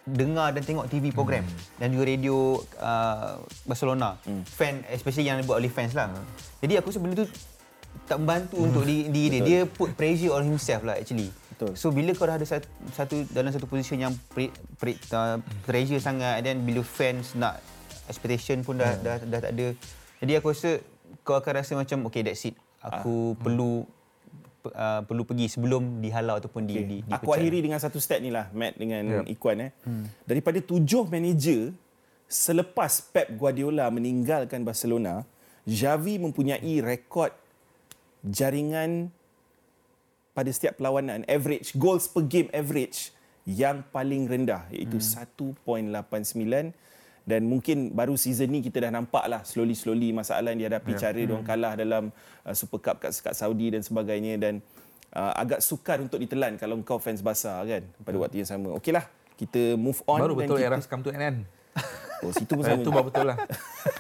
[0.06, 1.82] dengar dan tengok TV program hmm.
[1.82, 4.22] dan juga radio uh, Barcelona.
[4.26, 4.45] Hmm.
[4.45, 6.13] Fan especially yang dibuat oleh fans lah.
[6.62, 7.28] Jadi aku rasa benda tu
[8.06, 8.67] tak membantu hmm.
[8.69, 9.45] untuk diri, diri dia.
[9.45, 11.34] Dia put pressure on himself lah actually.
[11.60, 11.76] Betul.
[11.76, 14.48] So bila kau dah ada satu, satu dalam satu position yang pre,
[14.80, 17.60] pre, uh, pressure sangat dan bila fans nak
[18.08, 19.76] expectation pun dah, dah, dah, tak ada.
[20.24, 20.80] Jadi aku rasa
[21.28, 22.56] kau akan rasa macam okay that's it.
[22.80, 23.84] Aku perlu
[24.72, 27.28] uh, perlu pergi sebelum dihalau ataupun di, di, Okay.
[27.28, 29.36] Aku akhiri dengan satu stat ni lah, Matt dengan Yep.
[29.36, 29.67] Ikuan.
[29.67, 29.72] Eh.
[29.84, 30.08] Hmm.
[30.24, 31.76] Daripada tujuh manager,
[32.32, 35.28] selepas Pep Guardiola meninggalkan Barcelona,
[35.67, 37.36] Xavi mempunyai rekod
[38.24, 39.12] jaringan
[40.39, 43.12] pada setiap perlawanan, average, goals per game average
[43.43, 45.91] yang paling rendah, iaitu hmm.
[45.91, 46.71] 1.89
[47.28, 51.02] dan mungkin baru season ni kita dah nampak lah slowly-slowly masalah yang dihadapi yeah.
[51.04, 52.04] cara diorang kalah dalam
[52.47, 54.63] uh, Super Cup kat, kat Saudi dan sebagainya dan
[55.13, 58.73] uh, agak sukar untuk ditelan kalau kau fans Barca kan pada waktu yang sama.
[58.80, 61.39] Okeylah, kita move on Baru betul kita, era come to an end.
[62.19, 62.82] Oh, situ pun Eh, sama.
[62.84, 63.38] Itu baru betul lah.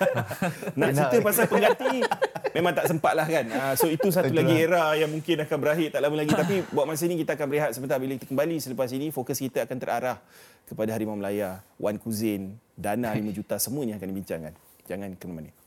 [0.79, 2.03] Nak cerita pasal pengganti
[2.51, 3.45] memang tak sempat lah kan.
[3.47, 6.33] Uh, so itu satu lagi era yang mungkin akan berakhir tak lama lagi.
[6.35, 7.95] Tapi buat masa ini kita akan berehat sebentar.
[7.95, 10.17] Bila kita kembali selepas ini, fokus kita akan terarah
[10.67, 13.55] kepada Harimau Melaya, One Cuisine, Dana 5 juta.
[13.55, 14.53] Semuanya akan dibincangkan.
[14.89, 15.58] Jangan ke mana-mana.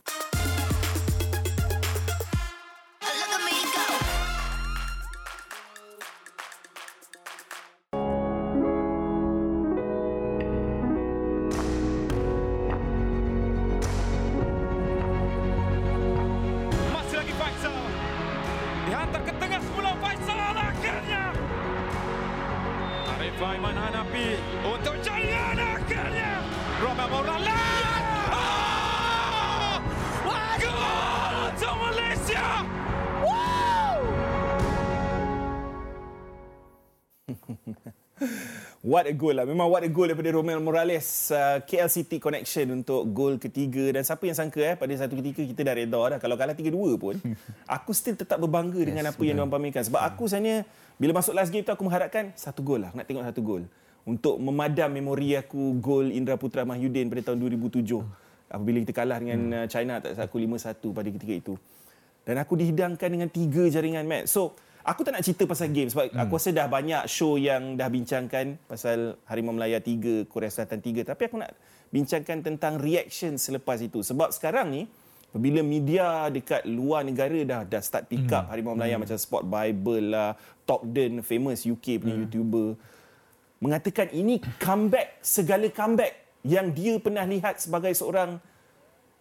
[39.02, 39.42] What a goal lah.
[39.42, 41.34] Memang what a goal daripada Romel Morales.
[41.34, 43.90] Uh, KL City connection untuk gol ketiga.
[43.90, 46.18] Dan siapa yang sangka eh, pada satu ketika kita dah reda dah.
[46.22, 47.18] Kalau kalah 3-2 pun,
[47.82, 49.82] aku still tetap berbangga yes, dengan apa yang diorang pamerkan.
[49.82, 50.62] Sebab aku sebenarnya,
[51.02, 52.94] bila masuk last game tu aku mengharapkan satu gol lah.
[52.94, 53.66] Nak tengok satu gol.
[54.06, 57.82] Untuk memadam memori aku gol Indra Putra Mahyudin pada tahun 2007.
[58.54, 61.54] Apabila kita kalah dengan uh, China tak aku 5-1 pada ketika itu.
[62.22, 64.30] Dan aku dihidangkan dengan tiga jaringan Matt.
[64.30, 66.20] So, aku tak nak cerita pasal game sebab hmm.
[66.22, 71.06] aku rasa dah banyak show yang dah bincangkan pasal Harimau Melaya 3, Korea Selatan 3.
[71.06, 71.54] Tapi aku nak
[71.94, 74.02] bincangkan tentang reaction selepas itu.
[74.02, 74.82] Sebab sekarang ni,
[75.30, 80.12] apabila media dekat luar negara dah dah start pick up Harimau Melaya macam Sport Bible
[80.12, 80.34] lah,
[80.66, 82.74] Top Den, famous UK punya YouTuber,
[83.62, 88.42] mengatakan ini comeback, segala comeback yang dia pernah lihat sebagai seorang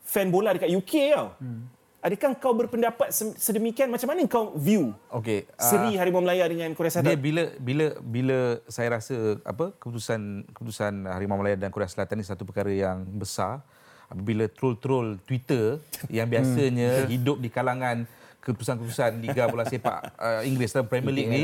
[0.01, 1.37] fan bola dekat UK tau.
[1.37, 1.69] Hmm.
[2.01, 3.85] Adakah kau berpendapat se- sedemikian?
[3.85, 5.45] Macam mana kau view Okey.
[5.53, 7.21] ah, seri Harimau Melaya dengan Korea dia Selatan?
[7.21, 12.41] bila bila bila saya rasa apa keputusan keputusan Harimau Malaya dan Korea Selatan ni satu
[12.41, 13.61] perkara yang besar
[14.09, 15.77] apabila troll-troll Twitter
[16.09, 18.09] yang biasanya hidup di kalangan
[18.41, 21.43] keputusan-keputusan Liga Bola Sepak uh, Inggeris dalam Premier League ni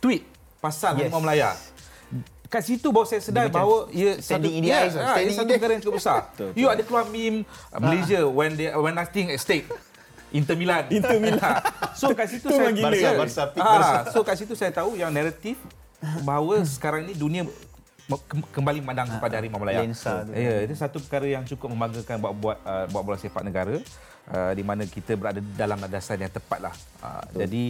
[0.00, 0.24] tweet
[0.56, 1.12] pasal Yes.
[1.12, 1.52] Harimau Malaya.
[2.48, 5.36] Kat situ baru saya sedar Dia bahawa ia satu ya, eyes, ha, standing ia in
[5.36, 6.18] satu perkara yang cukup besar.
[6.56, 9.68] you ada keluar meme uh, Malaysia when they when nothing at stake.
[10.30, 10.84] Inter Milan.
[10.88, 11.58] Inter Milan.
[12.00, 12.88] so kat situ Tu saya gila.
[12.90, 15.56] Barca, Barca pick Ah, so kat situ saya tahu yang naratif
[16.22, 17.42] bahawa sekarang ni dunia
[18.08, 19.82] ke- kembali memandang kepada Harimau Melaya.
[19.82, 20.32] lensa tu.
[20.32, 23.76] Ya, itu satu perkara yang cukup membanggakan buat buat uh, buat bola sepak negara
[24.28, 26.74] uh, di mana kita berada dalam landasan yang tepat lah.
[27.00, 27.64] Uh, jadi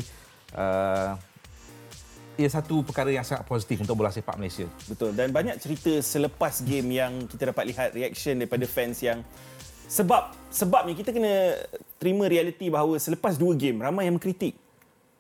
[0.55, 1.11] uh,
[2.39, 4.63] ia satu perkara yang sangat positif untuk bola sepak Malaysia.
[4.87, 5.11] Betul.
[5.11, 9.27] Dan banyak cerita selepas game yang kita dapat lihat reaction daripada fans yang
[9.89, 11.57] sebab sebabnya kita kena
[11.97, 14.55] terima realiti bahawa selepas dua game ramai yang mengkritik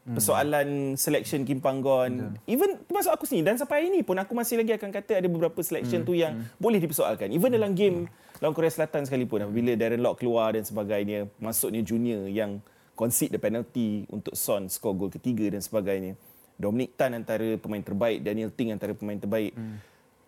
[0.08, 4.60] persoalan selection Kim Panggon even termasuk aku sendiri dan sampai hari ini pun aku masih
[4.60, 7.28] lagi akan kata ada beberapa selection tu yang boleh dipersoalkan.
[7.28, 8.08] Even dalam game
[8.40, 12.62] lawan Korea Selatan sekalipun apabila Darren Lock keluar dan sebagainya masuknya junior yang
[12.96, 16.16] concede the penalty untuk Son skor gol ketiga dan sebagainya.
[16.58, 19.54] Dominic Tan antara pemain terbaik Daniel Ting antara pemain terbaik.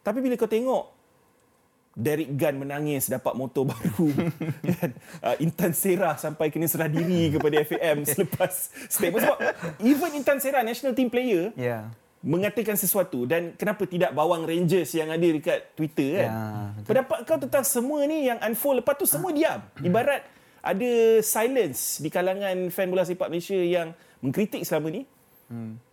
[0.06, 0.99] Tapi bila kau tengok
[1.90, 4.08] Derek Gunn menangis dapat motor baru.
[4.62, 4.90] kan?
[5.20, 8.52] uh, Intan Serah sampai kena serah diri kepada FAM selepas
[8.86, 9.26] statement.
[9.26, 9.38] Sebab
[9.82, 11.90] even Intan Serah, national team player, Ya.
[12.20, 16.28] mengatakan sesuatu dan kenapa tidak bawang Rangers yang ada dekat Twitter kan?
[16.28, 16.36] Ya,
[16.70, 16.86] betul.
[16.86, 19.58] Pendapat kau tentang semua ni yang unfold lepas tu semua diam.
[19.78, 20.22] Ibarat
[20.60, 25.08] ada silence di kalangan fan bola sepak Malaysia yang mengkritik selama ni.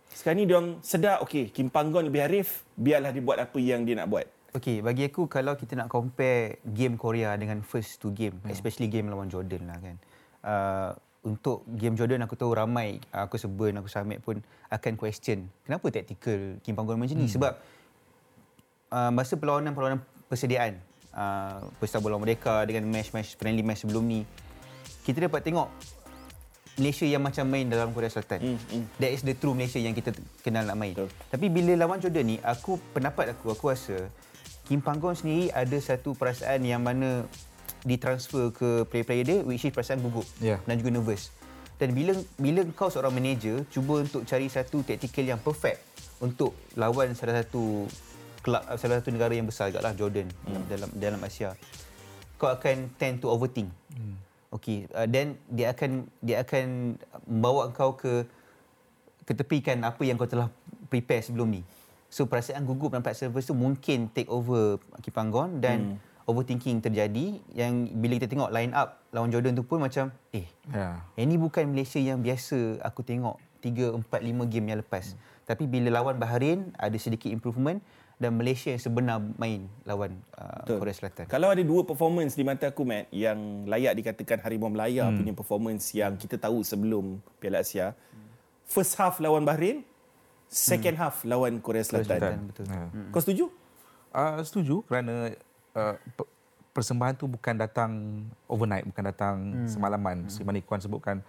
[0.08, 3.96] Sekarang ni diorang sedar, okey, Kim Panggon lebih arif, biarlah dia buat apa yang dia
[3.96, 4.28] nak buat.
[4.48, 8.48] Okey, bagi aku kalau kita nak compare game Korea dengan first two game, Hmm.
[8.48, 9.96] especially game lawan Jordan lah kan.
[10.40, 15.50] Uh, untuk game Jordan aku tahu ramai uh, aku Seben, aku Samit pun akan question
[15.66, 17.34] kenapa tactical Kim Panggon macam ni Hmm.
[17.36, 17.52] sebab
[18.88, 20.78] uh, masa perlawanan-perlawanan persediaan
[21.12, 24.24] uh, Pesta Bola Merdeka dengan match-match friendly match sebelum ni
[25.04, 25.68] kita dapat tengok
[26.78, 28.38] Malaysia yang macam main dalam Korea Selatan.
[28.38, 28.84] Hmm, hmm.
[29.02, 30.94] That is the true Malaysia yang kita kenal nak main.
[30.94, 31.10] Betul.
[31.26, 34.06] Tapi bila lawan Jordan ni, aku pendapat aku, aku rasa
[34.68, 37.24] Kim Panggon sendiri ada satu perasaan yang mana
[37.88, 40.60] ditransfer ke player-player dia which is perasaan gugup Ya.
[40.68, 41.32] dan juga nervous.
[41.80, 45.80] Dan bila bila kau seorang manager cuba untuk cari satu taktikal yang perfect
[46.20, 47.88] untuk lawan salah satu
[48.44, 50.64] kelab salah satu negara yang besar juga lah Jordan hmm.
[50.68, 51.54] dalam dalam Asia.
[52.36, 53.70] Kau akan tend to overthink.
[53.94, 54.18] Hmm.
[54.52, 58.24] Okey, uh, then dia akan dia akan membawa kau ke
[59.24, 60.52] ketepikan apa yang kau telah
[60.92, 61.62] prepare sebelum ni.
[62.08, 66.24] So perasaan gugup dan perasaan nervous tu mungkin take over Kipanggon dan hmm.
[66.24, 71.00] overthinking terjadi yang bila kita tengok line up lawan Jordan tu pun macam eh Ya.
[71.16, 75.12] ini bukan Malaysia yang biasa aku tengok 3 4 5 game yang lepas.
[75.12, 75.20] Hmm.
[75.48, 77.80] Tapi bila lawan Bahrain ada sedikit improvement
[78.18, 80.82] dan Malaysia yang sebenar main lawan uh, Betul.
[80.82, 81.24] Korea Selatan.
[81.30, 85.16] Kalau ada dua performance di mata aku, Matt, yang layak dikatakan Harimau Melaya hmm.
[85.22, 87.94] punya performance yang kita tahu sebelum Piala Asia.
[88.68, 89.86] First half lawan Bahrain,
[90.48, 91.02] second hmm.
[91.04, 92.18] half lawan Korea Selatan.
[92.18, 92.64] Selatan, betul.
[92.66, 92.88] Ya.
[93.12, 93.44] Kau setuju?
[94.08, 95.36] Uh, setuju kerana
[95.76, 96.30] uh, pe-
[96.72, 97.90] persembahan tu bukan datang
[98.48, 99.68] overnight, bukan datang hmm.
[99.68, 100.24] semalaman.
[100.26, 100.44] Hmm.
[100.48, 101.20] Manik Kwan sebutkan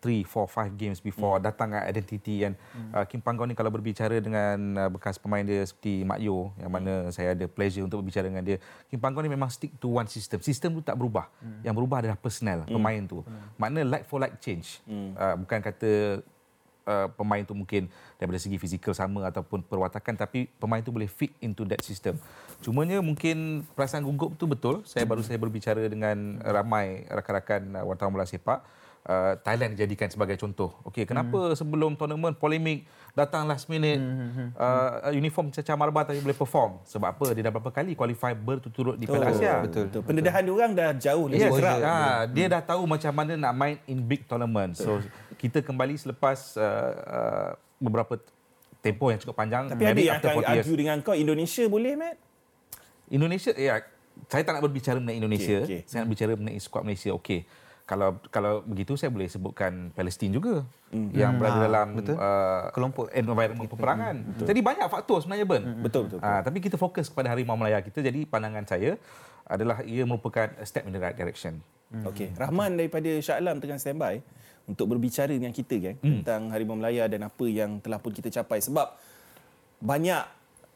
[0.00, 1.44] 3, 4, 5 games before hmm.
[1.44, 2.90] datang dengan identiti and hmm.
[2.96, 6.72] uh, Kim Panggon ni kalau berbicara dengan uh, bekas pemain dia seperti Mak Yo yang
[6.72, 8.56] mana saya ada pleasure untuk berbicara dengan dia.
[8.88, 10.40] Kim Panggon ni memang stick to one system.
[10.40, 11.28] Sistem tu tak berubah.
[11.44, 11.60] Hmm.
[11.60, 12.72] Yang berubah adalah personnel hmm.
[12.72, 13.20] pemain tu.
[13.20, 13.46] Hmm.
[13.60, 14.80] Makna like for like change.
[14.88, 15.12] Hmm.
[15.14, 16.20] Uh, bukan kata
[16.86, 21.32] uh, pemain tu mungkin daripada segi fizikal sama ataupun perwatakan tapi pemain tu boleh fit
[21.40, 22.16] into that system.
[22.60, 24.84] Cumanya mungkin perasaan gugup tu betul.
[24.84, 28.79] Saya baru saya berbicara dengan ramai rakan-rakan uh, wartawan bola sepak.
[29.00, 30.76] Uh, Thailand dijadikan sebagai contoh.
[30.84, 31.56] Okey, kenapa hmm.
[31.56, 32.84] sebelum tournament polemik
[33.16, 34.52] datang last minute hmm.
[34.54, 36.84] uh, uniform cecah marba tapi boleh perform?
[36.84, 37.26] Sebab apa?
[37.32, 39.64] Dia dah berapa kali qualify berturut-turut di Piala Asia.
[39.64, 39.88] Betul.
[39.88, 40.02] betul.
[40.04, 41.76] Pendedahan dia orang dah jauh lebih Yes, kerap.
[41.80, 41.96] ha,
[42.28, 44.76] dia dah tahu macam mana nak main in big tournament.
[44.76, 45.00] So
[45.40, 48.20] kita kembali selepas uh, uh, beberapa
[48.84, 49.72] tempoh yang cukup panjang.
[49.72, 50.64] Tapi ada yang akan 40 years.
[50.64, 52.16] argue dengan kau, Indonesia boleh, Matt?
[53.08, 53.80] Indonesia ya
[54.28, 55.58] saya tak nak berbicara mengenai Indonesia.
[55.64, 55.80] Okey, okey.
[55.88, 57.10] Saya nak bicara mengenai skuad Malaysia.
[57.16, 57.40] Okey.
[57.90, 60.62] Kalau kalau begitu saya boleh sebutkan Palestin juga
[60.94, 61.10] mm.
[61.10, 62.14] yang berada Ah, dalam betul.
[62.14, 63.10] uh, Kelompok.
[63.10, 64.14] environment peperangan.
[64.30, 64.46] Betul.
[64.46, 65.62] Jadi banyak faktor sebenarnya Ben.
[65.82, 66.22] Betul, betul.
[66.22, 67.98] Ah, tapi kita fokus kepada Harimau Melaya kita.
[67.98, 68.94] Jadi pandangan saya
[69.50, 71.58] adalah ia merupakan a step in the right direction.
[72.06, 74.22] Okey, Rahman daripada Shah Alam tengah standby
[74.70, 76.22] untuk berbicara dengan kita kan hmm.
[76.22, 78.94] tentang Harimau Melaya dan apa yang telah pun kita capai sebab
[79.82, 80.22] banyak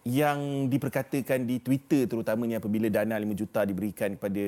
[0.04, 4.44] yang diperkatakan di Twitter terutamanya apabila dana 5 juta diberikan kepada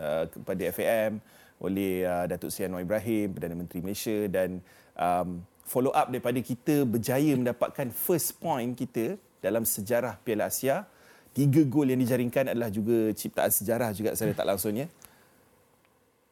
[0.00, 1.12] uh, kepada FAM
[1.62, 4.58] oleh uh, Datuk Seri Anwar Ibrahim Perdana Menteri Malaysia dan
[4.98, 10.84] um, follow up daripada kita berjaya mendapatkan first point kita dalam sejarah Piala Asia
[11.34, 14.86] tiga gol yang dijaringkan adalah juga ciptaan sejarah juga secara tak langsungnya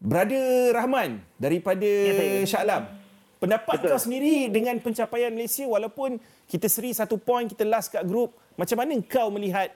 [0.02, 2.90] Brother Rahman daripada ya, Shah Alam.
[3.38, 3.90] Pendapat Betul.
[3.94, 6.18] kau sendiri dengan pencapaian Malaysia walaupun
[6.50, 8.34] kita seri satu point, kita last kat grup.
[8.58, 9.70] Macam mana kau melihat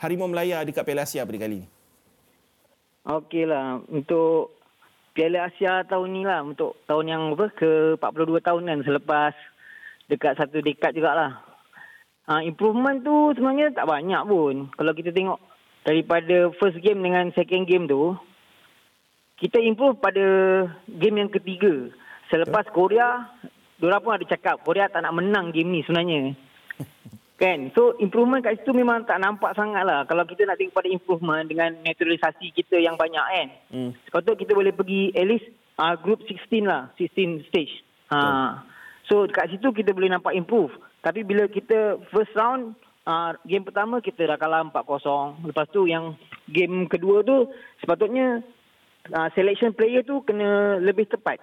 [0.00, 1.68] Harimau Melaya dekat Piala Asia pada kali ini?
[3.04, 4.52] Okeylah untuk
[5.10, 9.34] Piala Asia tahun ni lah untuk tahun yang apa ke 42 tahun kan selepas
[10.06, 11.42] dekat satu dekad jugalah.
[12.30, 14.70] Ha, improvement tu sebenarnya tak banyak pun.
[14.74, 15.42] Kalau kita tengok
[15.82, 18.14] daripada first game dengan second game tu
[19.40, 20.24] kita improve pada
[20.86, 21.88] game yang ketiga.
[22.28, 23.24] Selepas Korea,
[23.80, 26.36] diorang pun ada cakap Korea tak nak menang game ni sebenarnya.
[27.40, 27.72] Kan?
[27.72, 30.04] So improvement kat situ memang tak nampak sangat lah.
[30.04, 33.48] Kalau kita nak tengok pada improvement dengan naturalisasi kita yang banyak kan.
[33.72, 33.90] Hmm.
[34.04, 35.48] Sepatutnya kita boleh pergi at least
[35.80, 36.92] uh, group 16 lah.
[37.00, 37.80] 16 stage.
[38.12, 38.60] Ha.
[39.08, 40.76] So kat situ kita boleh nampak improve.
[41.00, 42.76] Tapi bila kita first round,
[43.08, 45.48] uh, game pertama kita dah kalah 4-0.
[45.48, 47.48] Lepas tu yang game kedua tu
[47.80, 48.44] sepatutnya
[49.16, 51.40] uh, selection player tu kena lebih tepat.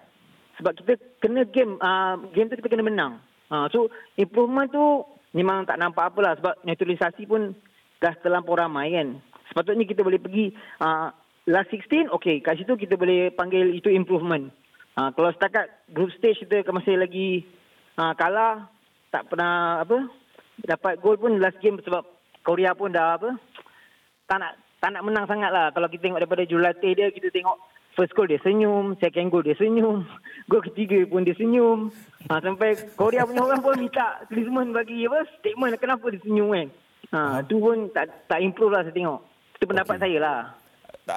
[0.61, 0.93] Sebab kita
[1.25, 3.13] kena game, uh, game tu kita kena menang.
[3.49, 5.01] Uh, so improvement tu
[5.37, 7.53] memang tak nampak apalah sebab naturalisasi pun
[8.01, 9.21] dah terlampau ramai kan.
[9.53, 10.49] Sepatutnya kita boleh pergi
[10.81, 11.13] uh,
[11.45, 14.49] last 16, okey kat situ kita boleh panggil itu improvement.
[14.97, 17.45] Uh, kalau setakat group stage kita masih lagi
[18.01, 18.65] uh, kalah,
[19.13, 20.09] tak pernah apa
[20.65, 22.01] dapat gol pun last game sebab
[22.41, 23.37] Korea pun dah apa
[24.25, 25.69] tak nak tak nak menang sangat lah.
[25.73, 27.57] Kalau kita tengok daripada jurulatih dia, kita tengok
[27.97, 30.05] first goal dia senyum, second goal dia senyum,
[30.53, 31.89] gol ketiga pun dia senyum.
[32.29, 36.67] Ha, sampai Korea punya orang pun minta Griezmann bagi apa statement kenapa dia senyum kan.
[37.09, 39.19] Ha, tu pun tak tak improve lah saya tengok.
[39.57, 40.03] Itu pendapat okay.
[40.05, 40.39] saya lah.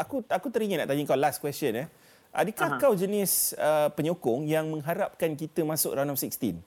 [0.01, 1.87] Aku aku teringin nak tanya kau last question eh.
[2.31, 2.81] Adakah Aha.
[2.81, 6.63] kau jenis uh, penyokong yang mengharapkan kita masuk round of 16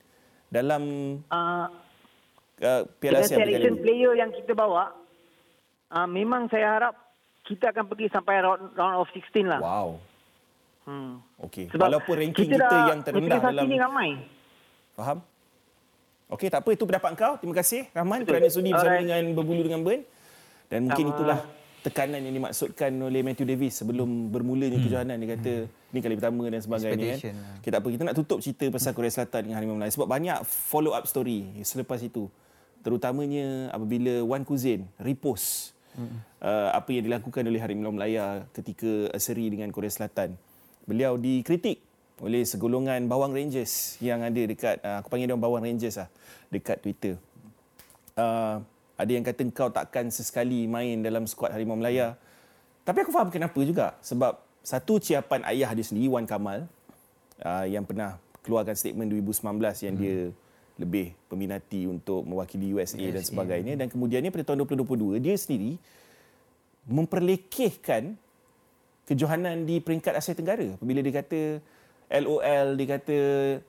[0.52, 0.84] dalam
[1.32, 1.66] Uh,
[2.62, 4.92] uh, Piala Asia selection player yang kita bawa,
[5.90, 6.96] uh, memang saya harap
[7.44, 9.60] kita akan pergi sampai round, round of 16 lah.
[9.60, 9.88] Wow.
[10.84, 11.24] Hmm.
[11.40, 11.72] Okey.
[11.72, 14.10] Sebab Walaupun ranking kita kita, yang terendah naturalisasi dalam ni ramai.
[14.96, 15.18] Faham?
[16.32, 17.34] Okey, tak apa itu pendapat kau.
[17.40, 18.32] Terima kasih Rahman Betul.
[18.36, 19.04] kerana sudi bersama Alright.
[19.08, 20.02] dengan berbulu dengan Burn.
[20.72, 21.14] Dan mungkin Sama.
[21.16, 21.40] itulah
[21.84, 26.60] tekanan yang dimaksudkan oleh Matthew Davis sebelum bermulanya kejohanan dia kata ni kali pertama dan
[26.64, 27.00] sebagainya kan.
[27.04, 27.56] Expectation lah.
[27.60, 30.38] Okay, tak apa kita nak tutup cerita pasal Korea Selatan dengan Harimau Melayu sebab banyak
[30.48, 32.32] follow up story selepas itu.
[32.84, 39.70] Terutamanya apabila Wan Kuzin repost uh, apa yang dilakukan oleh Harimau Melaya ketika seri dengan
[39.70, 40.36] Korea Selatan.
[40.84, 41.80] Beliau dikritik
[42.22, 46.10] oleh segolongan bawang Rangers yang ada dekat uh, aku panggil dia bawang Rangers lah
[46.54, 47.18] dekat Twitter.
[48.14, 48.62] Uh,
[48.94, 52.14] ada yang kata kau takkan sesekali main dalam skuad Harimau Melaya.
[52.84, 53.98] Tapi aku faham kenapa juga.
[54.06, 56.68] Sebab satu ciapan ayah dia sendiri, Wan Kamal,
[57.42, 60.18] uh, yang pernah keluarkan statement 2019 yang dia
[60.84, 63.74] lebih peminati untuk mewakili USA, dan sebagainya.
[63.74, 65.80] Dan kemudiannya pada tahun 2022, dia sendiri
[66.84, 68.20] memperlekehkan
[69.04, 70.76] kejohanan di peringkat Asia Tenggara.
[70.76, 71.40] Apabila dia kata
[72.12, 73.18] LOL, dia kata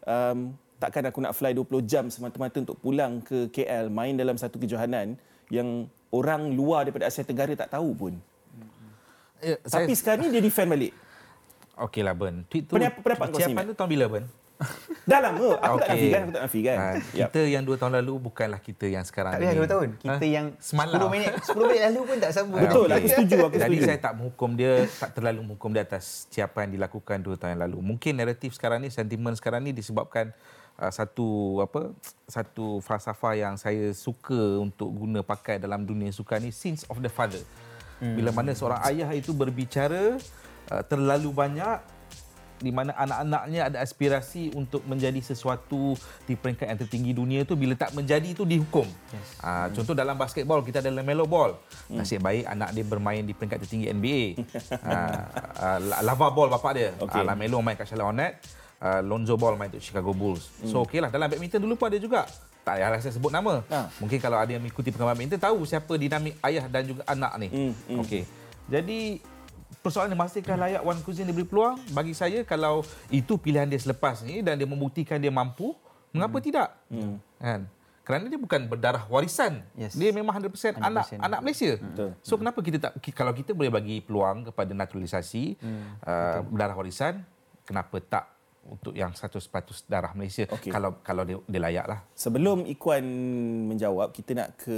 [0.05, 0.39] um,
[0.77, 5.15] takkan aku nak fly 20 jam semata-mata untuk pulang ke KL main dalam satu kejohanan
[5.49, 8.13] yang orang luar daripada Asia Tenggara tak tahu pun.
[9.39, 10.93] Ya, Tapi sekarang ni dia defend balik.
[11.75, 12.47] Okey lah Ben.
[12.47, 13.63] Tweet tu, Pendapat- pendapat kau, Simat?
[13.67, 14.25] tu tahun bila Ben?
[15.05, 15.59] Dah lama.
[15.59, 15.91] Aku tak Okey.
[15.93, 16.77] nafikan, aku tak nafikan.
[16.77, 17.29] Ah, Yap.
[17.29, 19.45] kita yang dua tahun lalu bukanlah kita yang sekarang Tak ni.
[19.45, 19.89] payah 2 tahun.
[19.99, 20.31] Kita Ha?
[20.31, 21.01] yang Semalam.
[21.03, 22.57] 10 minit 10 minit lalu pun tak sama.
[22.57, 22.97] Betul, okey.
[22.97, 23.85] aku setuju, aku Jadi setuju.
[23.85, 27.63] saya tak menghukum dia, tak terlalu menghukum dia atas siapa yang dilakukan dua tahun yang
[27.67, 27.79] lalu.
[27.85, 30.31] Mungkin naratif sekarang ni, sentimen sekarang ni disebabkan
[30.77, 31.29] uh, satu
[31.61, 31.93] apa
[32.25, 37.11] satu falsafah yang saya suka untuk guna pakai dalam dunia sukan ni sins of the
[37.11, 37.43] father.
[37.97, 40.19] Bila mana seorang ayah itu berbicara
[40.67, 41.79] uh, terlalu banyak
[42.63, 47.75] di mana anak-anaknya ada aspirasi untuk menjadi sesuatu di peringkat yang tertinggi dunia tu bila
[47.75, 48.87] tak menjadi itu dihukum.
[48.87, 49.29] Yes.
[49.43, 51.59] Uh, contoh dalam basketball kita ada Lamelo Ball.
[51.91, 52.01] Hmm.
[52.01, 54.23] Nasib baik anak dia bermain di peringkat tertinggi NBA.
[54.71, 55.23] uh,
[55.65, 56.91] uh, Lava Ball bapak dia.
[56.97, 57.21] Okay.
[57.21, 58.63] Uh, Lamelo main kat Charlotte Hornets.
[58.85, 60.51] Uh, Lonzo Ball main untuk Chicago Bulls.
[60.61, 60.69] Hmm.
[60.69, 62.29] So okeylah dalam badminton dulu pun ada juga.
[62.65, 63.61] Tak payahlah saya sebut nama.
[63.69, 63.93] Ha.
[64.01, 67.49] Mungkin kalau ada yang mengikuti perkembangan badminton tahu siapa dinamik ayah dan juga anak ni.
[67.53, 68.01] Hmm, hmm.
[68.01, 68.23] Okey.
[68.73, 69.21] Jadi
[69.85, 71.77] persoalan masihkah layak Wan Kuzin diberi peluang?
[71.93, 72.81] Bagi saya kalau
[73.13, 75.77] itu pilihan dia selepas ni dan dia membuktikan dia mampu,
[76.09, 76.73] mengapa tidak?
[76.89, 77.21] Hmm.
[77.37, 77.69] Kan?
[78.05, 79.61] Kerana dia bukan berdarah warisan.
[79.77, 79.93] Yes.
[79.97, 81.21] Dia memang 100%, 100% anak 100%.
[81.21, 81.77] anak Malaysia.
[81.77, 82.11] Betul.
[82.25, 85.61] So kenapa kita tak kalau kita boleh bagi peluang kepada naturalisasi
[86.05, 87.21] uh, berdarah warisan,
[87.69, 88.25] kenapa tak
[88.65, 89.45] untuk yang 100%
[89.85, 90.73] darah Malaysia Okey.
[90.73, 92.01] kalau kalau dia, dia layak lah.
[92.17, 93.05] Sebelum Ikuan
[93.69, 94.77] menjawab, kita nak ke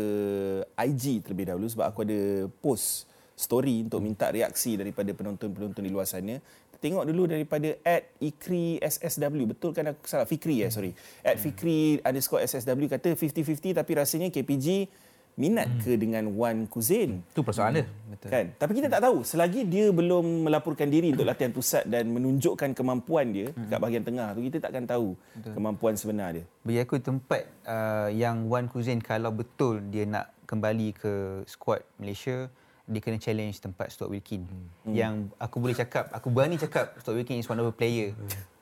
[0.74, 3.06] IG terlebih dahulu sebab aku ada post
[3.36, 6.40] story untuk minta reaksi daripada penonton-penonton di luar sana.
[6.76, 9.48] Tengok dulu daripada at Ikri SSW.
[9.48, 10.28] Betul kan aku salah?
[10.28, 10.96] Fikri ya, sorry.
[11.20, 14.88] At Fikri underscore SSW kata 50-50 tapi rasanya KPG
[15.36, 17.20] minat ke dengan Wan Kuzin?
[17.20, 17.86] Itu persoalan dia.
[18.08, 18.28] Betul.
[18.32, 18.46] Kan?
[18.56, 23.36] Tapi kita tak tahu selagi dia belum melaporkan diri untuk latihan pusat dan menunjukkan kemampuan
[23.36, 25.12] dia kat bahagian tengah tu kita takkan tahu
[25.52, 26.44] kemampuan sebenar dia.
[26.64, 32.48] Bagi aku tempat uh, yang Wan Kuzin kalau betul dia nak kembali ke skuad Malaysia,
[32.86, 34.46] dia kena challenge tempat Stuart Wilkin.
[34.46, 34.94] Hmm.
[34.94, 38.14] Yang aku boleh cakap, aku berani cakap Stuart Wilkin is one of the player.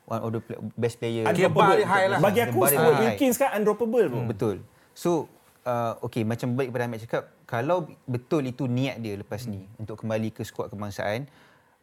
[0.05, 1.25] One of the play, best player.
[1.33, 2.21] Kira bar dia high lah.
[2.21, 3.01] Bagi Dia aku dia Stuart high.
[3.09, 4.29] Wilkins kan undroppable pun.
[4.29, 4.55] Betul.
[4.93, 5.25] So,
[5.65, 10.01] uh, okay, macam baik kepada Ahmed cakap, kalau betul itu niat dia lepas ni untuk
[10.05, 11.25] kembali ke skuad kebangsaan,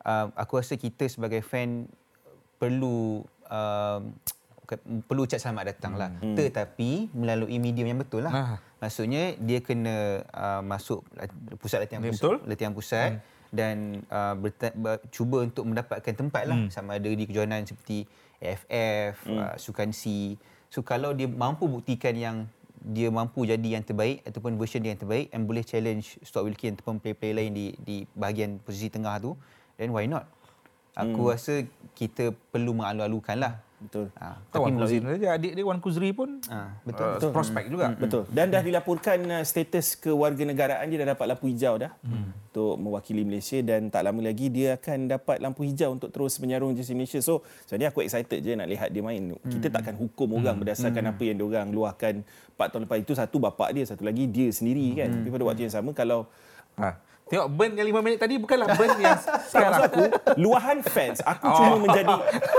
[0.06, 1.90] uh, aku rasa kita sebagai fan
[2.62, 4.02] perlu uh,
[4.80, 6.10] perlu ucap selamat datang lah.
[6.20, 6.36] Hmm.
[6.36, 8.32] Tetapi melalui medium yang betul lah.
[8.32, 8.58] Ah.
[8.82, 11.04] Maksudnya dia kena uh, masuk
[11.62, 12.36] pusat latihan pusat, betul.
[12.48, 13.20] latihan pusat hmm.
[13.54, 13.76] dan
[14.10, 16.70] uh, berta- ber, cuba untuk mendapatkan tempat lah Hmm.
[16.70, 18.06] sama ada di kejohanan seperti
[18.42, 19.38] AFF, hmm.
[19.38, 20.34] uh, Sukan C.
[20.72, 22.36] So kalau dia mampu buktikan yang
[22.82, 26.74] dia mampu jadi yang terbaik ataupun version dia yang terbaik and boleh challenge Stuart Wilkin
[26.74, 29.38] ataupun player-player lain di di bahagian posisi tengah tu,
[29.78, 30.26] then why not?
[30.92, 31.30] Aku hmm.
[31.32, 31.54] rasa
[31.96, 33.62] kita perlu mengalu-alukan lah.
[33.82, 34.06] Betul.
[34.14, 37.30] Ha, Tahu Wan melalui- Kuzin dia adik dia Wan Kuzri pun Ah, betul, uh, betul.
[37.30, 37.86] prospek juga.
[37.92, 38.22] Betul.
[38.28, 42.48] Dan dah dilaporkan uh, status kewarganegaraan dia dah dapat lampu hijau dah hmm.
[42.48, 46.72] untuk mewakili Malaysia dan tak lama lagi dia akan dapat lampu hijau untuk terus menyarung
[46.72, 47.18] jersey Malaysia.
[47.18, 49.34] So sebenarnya aku excited je nak lihat dia main.
[49.34, 49.50] Hmm.
[49.50, 52.14] Kita takkan hukum orang berdasarkan apa yang dia orang luahkan
[52.52, 55.10] 4 tahun lepas itu satu bapak dia, satu lagi dia sendiri kan.
[55.12, 56.30] Tapi pada waktu yang sama kalau
[56.72, 56.96] Ha.
[57.32, 59.16] Tengok Ben yang 5 minit tadi bukanlah Ben yang
[59.48, 59.80] sekarang.
[59.82, 60.02] aku
[60.36, 61.56] luahan fans aku Oh.
[61.56, 62.12] cuma menjadi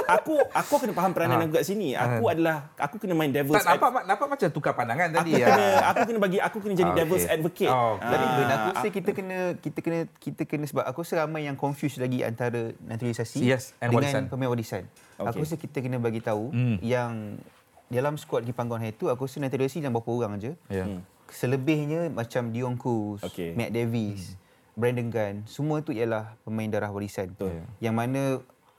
[0.10, 3.70] aku aku kena faham peranan aku kat sini aku adalah aku kena main devil's Tak
[3.72, 5.32] nampak nampak macam tukar pandangan aku tadi.
[5.38, 5.78] kena ya.
[5.86, 7.96] aku kena bagi aku kena jadi Ah, devil's advocate Oh.
[7.96, 11.46] Tapi Ah, Ben, aku rasa kita kena kita kena kita kena sebab aku rasa ramai
[11.46, 14.24] yang confuse lagi antara naturalisasi Yes, and dengan warisan.
[14.28, 14.84] pemain warisan.
[15.16, 15.28] Okey.
[15.28, 16.82] Aku rasa kita kena bagi tahu Hmm.
[16.82, 17.38] yang
[17.88, 20.52] dalam skuad di pangkalan High tu aku rasa naturalisasi dalam berapa orang aja.
[20.68, 20.90] Ya.
[21.30, 23.54] Selebihnya macam Dion Kus, Okey.
[23.54, 24.34] Matt Davis,
[24.74, 27.30] Brandon Gunn, semua tu ialah pemain darah warisan.
[27.38, 27.62] Betul.
[27.78, 28.22] Yang mana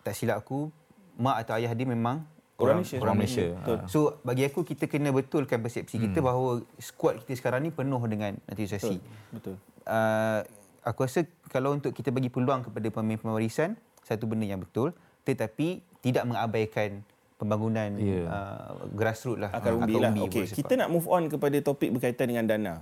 [0.02, 0.68] tak silap aku
[1.14, 2.98] mak atau ayah dia memang Orang Malaysia.
[3.02, 3.46] Orang Malaysia.
[3.58, 3.78] Betul.
[3.90, 8.38] So bagi aku kita kena betulkan persepsi kita bahawa skuad kita sekarang ni penuh dengan
[8.46, 9.02] naturalisasi.
[9.34, 9.58] Betul.
[9.82, 10.46] Uh,
[10.86, 13.74] aku rasa kalau untuk kita bagi peluang kepada pemain pewarisan
[14.06, 14.94] satu benda yang betul
[15.26, 17.02] tetapi tidak mengabaikan
[17.40, 18.22] pembangunan Ya.
[18.30, 20.14] uh, grassroots lah akar umbi lah.
[20.14, 20.56] Okey, sepak.
[20.62, 22.74] kita nak move on kepada topik berkaitan dengan dana.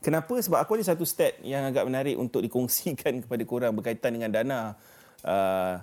[0.00, 0.32] Kenapa?
[0.32, 4.60] Sebab aku ada satu stat yang agak menarik untuk dikongsikan kepada korang berkaitan dengan dana
[5.24, 5.76] uh,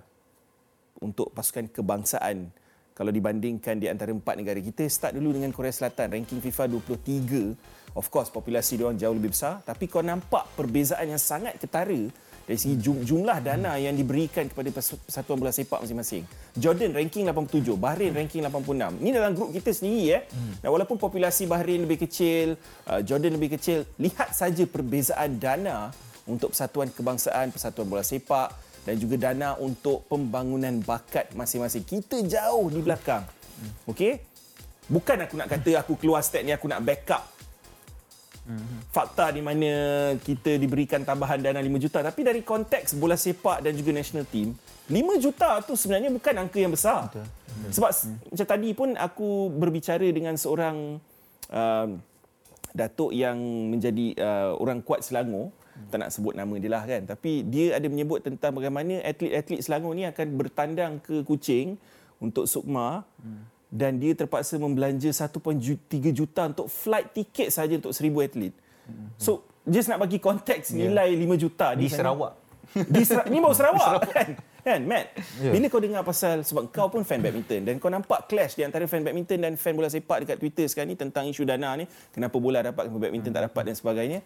[0.97, 2.49] untuk pasukan kebangsaan.
[2.97, 7.93] Kalau dibandingkan di antara empat negara kita, start dulu dengan Korea Selatan, ranking FIFA 23.
[7.93, 12.09] Of course, populasi dia jauh lebih besar, tapi kau nampak perbezaan yang sangat ketara
[12.48, 16.24] dari segi jum- jumlah dana yang diberikan kepada pers- persatuan bola sepak masing-masing.
[16.56, 19.04] Jordan ranking 87, Bahrain ranking 86.
[19.04, 20.24] Ini dalam grup kita sendiri eh.
[20.64, 22.56] Dan walaupun populasi Bahrain lebih kecil,
[22.88, 25.91] uh, Jordan lebih kecil, lihat saja perbezaan dana
[26.24, 28.56] untuk persatuan kebangsaan, persatuan bola sepak
[28.88, 31.84] dan juga dana untuk pembangunan bakat masing-masing.
[31.84, 33.28] Kita jauh di belakang.
[33.91, 34.24] Okey?
[34.88, 37.37] Bukan aku nak kata aku keluar stat ni aku nak backup
[38.91, 39.72] fakta di mana
[40.24, 42.00] kita diberikan tambahan dana 5 juta.
[42.00, 44.56] Tapi dari konteks bola sepak dan juga national team
[44.88, 47.12] 5 juta tu sebenarnya bukan angka yang besar.
[47.12, 47.28] Betul.
[47.74, 48.18] sebab hmm.
[48.32, 51.02] macam tadi pun aku berbicara dengan seorang
[51.52, 51.88] uh,
[52.72, 53.36] datuk yang
[53.74, 55.52] menjadi uh, orang kuat Selangor.
[55.93, 57.06] Tak nak sebut nama dia lah kan.
[57.06, 61.78] Tapi dia ada menyebut tentang bagaimana atlet-atlet Selangor ni akan bertandang ke Kuching
[62.18, 63.06] untuk Sukma
[63.68, 65.38] dan dia terpaksa membelanja 1.3
[66.15, 68.53] juta untuk flight tiket saja untuk 1000 atlet.
[69.20, 72.15] So just nak bagi konteks nilai 5 juta di sana.
[72.15, 72.34] Sarawak.
[72.88, 74.30] Di Sera- ni baru Sarawak kan?
[74.68, 75.15] Kan, Matt?
[75.39, 78.84] Bila kau dengar pasal sebab kau pun fan badminton dan kau nampak clash di antara
[78.84, 82.36] fan badminton dan fan bola sepak dekat Twitter sekarang ni tentang isu dana ni, kenapa
[82.36, 84.20] bola dapat, kenapa badminton tak dapat dan sebagainya.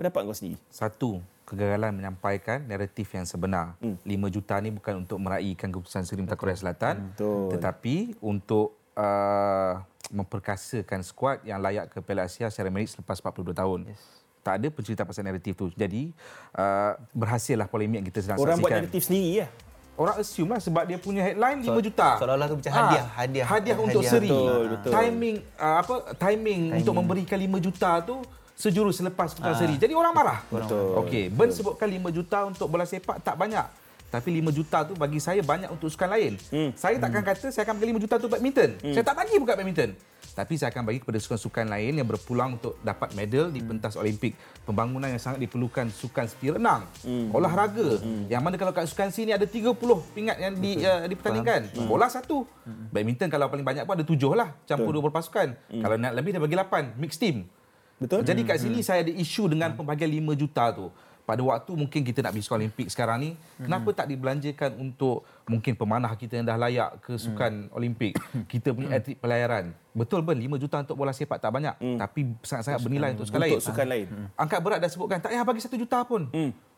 [0.00, 0.56] Pendapat kau sendiri?
[0.72, 3.78] Satu, kegagalan menyampaikan naratif yang sebenar.
[3.78, 3.94] Hmm.
[4.02, 7.54] 5 juta ni bukan untuk meraihkan keputusan Seri Mentah Korea Selatan, Betul.
[7.54, 9.78] tetapi untuk uh,
[10.08, 13.80] memperkasakan skuad yang layak ke Piala Asia secara merit selepas 42 tahun.
[13.86, 14.02] Yes.
[14.40, 15.70] Tak ada pencerita pasal naratif tu.
[15.72, 16.14] Jadi,
[16.52, 18.78] uh, berhasillah polemik yang kita sedang Orang buat saksikan.
[18.80, 19.48] naratif sendiri ya.
[19.96, 22.20] Orang assume lah sebab dia punya headline 5 juta.
[22.20, 23.46] seolah-olah tu macam Ah, hadiah, hadiah.
[23.48, 24.12] Hadiah untuk Hadiah.
[24.12, 24.28] seri.
[24.28, 24.90] Betul, betul.
[24.92, 28.16] Timing uh, apa timing, timing untuk memberikan 5 juta tu
[28.56, 29.76] sejurus selepas keputusan seri.
[29.76, 30.40] Jadi orang marah.
[30.48, 30.96] Betul.
[31.04, 33.68] Okey, Ben sebutkan 5 juta untuk bola sepak tak banyak.
[34.08, 36.32] Tapi 5 juta tu bagi saya banyak untuk sukan lain.
[36.48, 36.70] Hmm.
[36.72, 38.70] Saya takkan kata saya akan bagi 5 juta tu badminton.
[38.80, 38.94] Hmm.
[38.96, 39.90] Saya tak bagi bukan badminton.
[40.36, 44.36] Tapi saya akan bagi kepada sukan-sukan lain yang berpeluang untuk dapat medal di pentas Olimpik.
[44.68, 47.32] Pembangunan yang sangat diperlukan sukan seperti renang, hmm.
[47.32, 47.96] olahraga.
[48.04, 48.28] Hmm.
[48.28, 49.72] Yang mana kalau kat sukan sini ada 30
[50.12, 51.72] pingat yang di, uh, dipertandingkan.
[51.72, 51.88] Hmm.
[51.88, 52.44] Bola satu.
[52.68, 52.92] Hmm.
[52.92, 54.52] Badminton kalau paling banyak pun ada tujuh lah.
[54.68, 55.56] Campur dua pasukan.
[55.72, 55.80] Hmm.
[55.80, 56.92] Kalau nak lebih dia bagi lapan.
[57.00, 57.48] Mixed team.
[57.96, 58.20] Betul?
[58.22, 60.88] Jadi kat sini saya ada isu dengan pembahagian 5 juta tu.
[61.26, 65.74] Pada waktu mungkin kita nak pergi sekolah Olimpik sekarang ni, kenapa tak dibelanjakan untuk mungkin
[65.74, 68.14] pemanah kita yang dah layak ke sukan Olimpik.
[68.46, 69.74] Kita punya atlet pelayaran.
[69.90, 73.52] Betul Ben 5 juta untuk bola sepak tak banyak, tapi sangat-sangat bernilai untuk sukan lain.
[73.58, 74.06] Untuk sukan lain.
[74.38, 76.22] Angkat berat dah sebutkan, tak payah bagi 1 juta pun.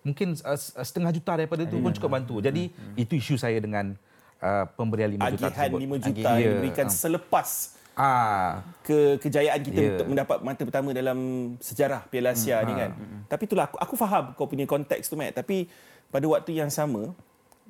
[0.00, 2.40] Mungkin uh, setengah juta daripada tu pun cukup bantu.
[2.40, 4.00] Jadi itu isu saya dengan
[4.40, 5.78] uh, pemberian 5 juta Agihan tersebut.
[5.92, 6.40] 5 juta Ya.
[6.40, 9.90] yang diberikan selepas Ah, ke kejayaan kita yeah.
[9.98, 11.18] untuk mendapat mata pertama dalam
[11.58, 12.94] sejarah Piala Asia ni kan.
[13.26, 15.66] Tapi itulah aku aku faham kau punya konteks tu Matt, tapi
[16.06, 17.10] pada waktu yang sama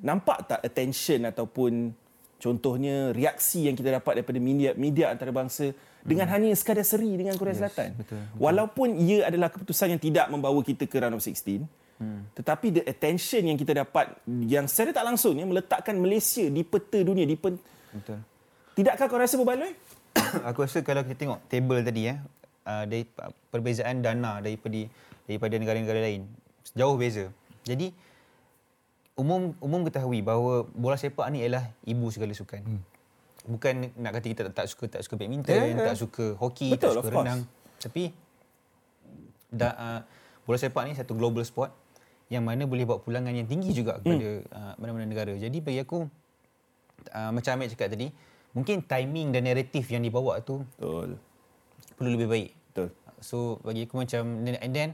[0.05, 1.97] nampak tak attention ataupun
[2.37, 5.73] contohnya reaksi yang kita dapat daripada media media antarabangsa
[6.05, 7.97] dengan hanya sekadar seri dengan Korea Selatan.
[7.97, 8.39] betul, betul.
[8.39, 11.67] Walaupun ia adalah keputusan yang tidak membawa kita ke round of 16,
[12.31, 14.15] tetapi the attention yang kita dapat
[14.47, 17.59] yang secara tak langsung ya, meletakkan Malaysia di peta dunia di pen,
[17.91, 18.23] Betul.
[18.79, 19.75] Tidakkah kau rasa berbaloi?
[20.47, 22.21] aku rasa kalau kita tengok table tadi ya,
[22.65, 23.03] uh, dari
[23.49, 24.79] perbezaan dana daripada
[25.25, 26.25] daripada negara-negara lain
[26.73, 27.29] jauh beza.
[27.65, 27.93] Jadi
[29.19, 32.61] umum umum ketahui bahawa bola sepak ni ialah ibu segala sukan.
[32.63, 32.81] Hmm.
[33.49, 35.85] Bukan nak kata kita tak, tak suka tak suka badminton, Ya, ya.
[35.91, 37.17] tak suka hoki, Betul, tak suka course.
[37.25, 37.41] renang.
[37.79, 38.03] Tapi
[39.49, 39.99] da, uh,
[40.45, 41.73] bola sepak ni satu global sport
[42.29, 44.53] yang mana boleh bawa pulangan yang tinggi juga kepada Hmm.
[44.53, 45.33] uh, mana-mana negara.
[45.33, 46.05] Jadi bagi aku
[47.09, 48.13] uh, macam Ahmed cakap tadi,
[48.53, 51.15] mungkin timing dan naratif yang dibawa tu Betul.
[51.95, 52.49] perlu lebih baik.
[52.71, 52.89] Betul.
[53.21, 54.89] So bagi aku macam and then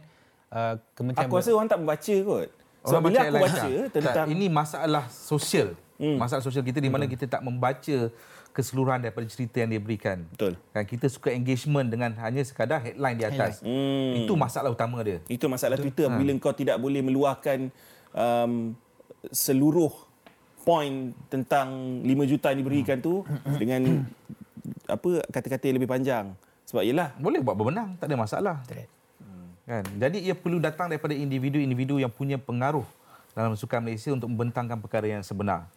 [0.52, 2.50] uh, kementerian Aku rasa orang tak membaca kot.
[2.86, 3.92] So bila aku baca tak.
[3.94, 5.74] tentang tak, ini masalah sosial.
[5.96, 6.20] Hmm.
[6.20, 8.12] Masalah sosial kita di mana kita tak membaca
[8.56, 10.24] keseluruhan daripada cerita yang dia berikan.
[10.32, 10.56] Betul.
[10.72, 13.60] Kan kita suka engagement dengan hanya sekadar headline di atas.
[13.60, 14.24] Hmm.
[14.24, 15.20] Itu masalah utama dia.
[15.28, 17.68] itu masalah Twitter bila kau tidak boleh meluahkan
[18.16, 18.72] um,
[19.34, 20.05] seluruh
[20.66, 23.22] poin tentang 5 juta yang diberikan tu
[23.62, 24.02] dengan
[24.90, 26.34] apa kata-kata yang lebih panjang.
[26.66, 28.58] Sebab yelah Boleh buat berbenang, tak ada masalah.
[29.66, 29.86] Kan?
[29.98, 32.86] Jadi ia perlu datang daripada individu-individu yang punya pengaruh
[33.38, 35.70] dalam sukan Malaysia untuk membentangkan perkara yang sebenar.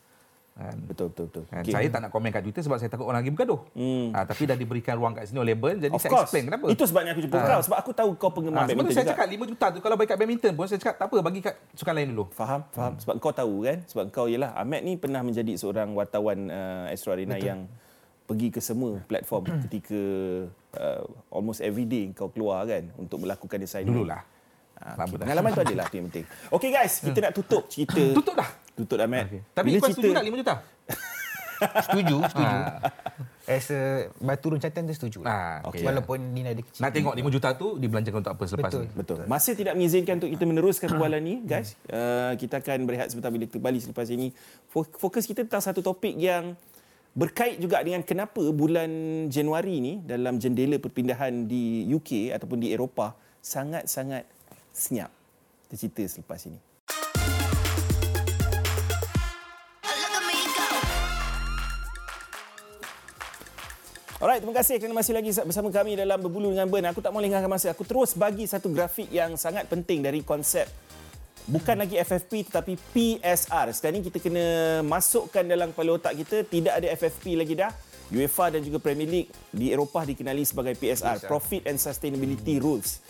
[0.58, 0.74] Kan?
[0.84, 1.44] Betul, betul, betul.
[1.46, 1.62] Kan?
[1.62, 1.70] Okey.
[1.70, 3.62] Saya tak nak komen kat Twitter sebab saya takut orang lagi bergaduh.
[3.72, 4.10] Hmm.
[4.10, 6.26] Ha, tapi dah diberikan ruang kat sini oleh Burn, jadi Of saya course.
[6.26, 6.66] explain kenapa.
[6.66, 7.60] Itu sebabnya aku jumpa kau.
[7.62, 9.14] Sebab aku tahu kau penggemar Ha, sebab badminton saya juga.
[9.14, 11.54] cakap 5 juta tu kalau bagi kat badminton pun saya cakap tak apa bagi kat
[11.72, 12.24] sukan lain dulu.
[12.32, 12.92] Faham, faham.
[12.98, 13.78] Sebab kau tahu kan?
[13.86, 17.46] Sebab kau ialah Ahmad ni pernah menjadi seorang wartawan uh, Astro Arena Betul.
[17.46, 17.60] yang
[18.26, 20.00] pergi ke semua platform ketika
[20.74, 23.86] uh, almost every day kau keluar kan untuk melakukan desain.
[23.86, 24.26] Dululah.
[24.78, 25.18] Ha, Lama okay.
[25.26, 26.26] Pengalaman tu adalah tu yang penting.
[26.54, 27.98] Okay guys, kita nak tutup cerita.
[28.14, 28.48] Tutup dah.
[28.78, 29.26] Tutup dah, Matt.
[29.26, 29.40] Okay.
[29.50, 30.54] Tapi kau setuju tak 5 juta?
[31.58, 32.54] Setuju, setuju.
[32.54, 32.78] Ha.
[33.48, 35.18] As a batu loncatan tu setuju.
[35.24, 35.72] Ah, lah.
[35.72, 35.82] okey.
[35.82, 36.86] Walaupun Nina dia kecil.
[36.86, 38.82] Nak tengok 5 juta tu dibelanjakan untuk apa selepas Betul.
[38.84, 38.88] ni.
[38.94, 39.16] Betul.
[39.26, 41.74] Masa tidak mengizinkan untuk kita meneruskan perbualan ni, guys.
[41.88, 44.30] Uh, kita akan berehat sebentar bila kembali selepas ini.
[44.70, 46.54] Fo- Fokus kita tentang satu topik yang
[47.16, 48.90] berkait juga dengan kenapa bulan
[49.26, 54.37] Januari ni dalam jendela perpindahan di UK ataupun di Eropah sangat-sangat
[54.78, 55.10] senyap.
[55.66, 56.58] Kita cerita selepas ini.
[64.18, 66.82] Alright, terima kasih kerana masih lagi bersama kami dalam Berbulu dengan Ben.
[66.90, 67.70] Aku tak mau lengahkan masa.
[67.70, 70.66] Aku terus bagi satu grafik yang sangat penting dari konsep
[71.48, 73.72] bukan lagi FFP tetapi PSR.
[73.72, 74.46] Sekarang ni kita kena
[74.84, 77.72] masukkan dalam kepala otak kita tidak ada FFP lagi dah.
[78.08, 83.04] UEFA dan juga Premier League di Eropah dikenali sebagai PSR, Profit and Sustainability Rules.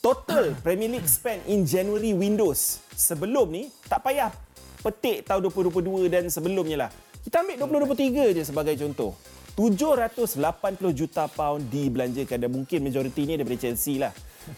[0.00, 2.80] Total Premier League spend in January windows.
[2.96, 4.32] Sebelum ni tak payah
[4.80, 6.90] petik tahun 2022 dan sebelumnya lah.
[7.20, 9.12] Kita ambil 2023 je sebagai contoh.
[9.60, 10.40] 780
[10.96, 14.08] juta pound dibelanjakan dan mungkin majoritinya daripada Chelsea lah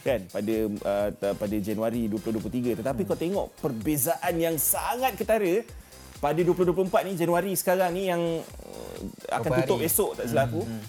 [0.07, 0.55] kan pada
[0.86, 3.09] uh, pada Januari 2023 tetapi hmm.
[3.11, 5.66] kau tengok perbezaan yang sangat ketara
[6.22, 8.99] pada 2024 ni Januari sekarang ni yang uh,
[9.34, 9.90] akan tutup hari.
[9.90, 10.82] esok tak silap aku hmm.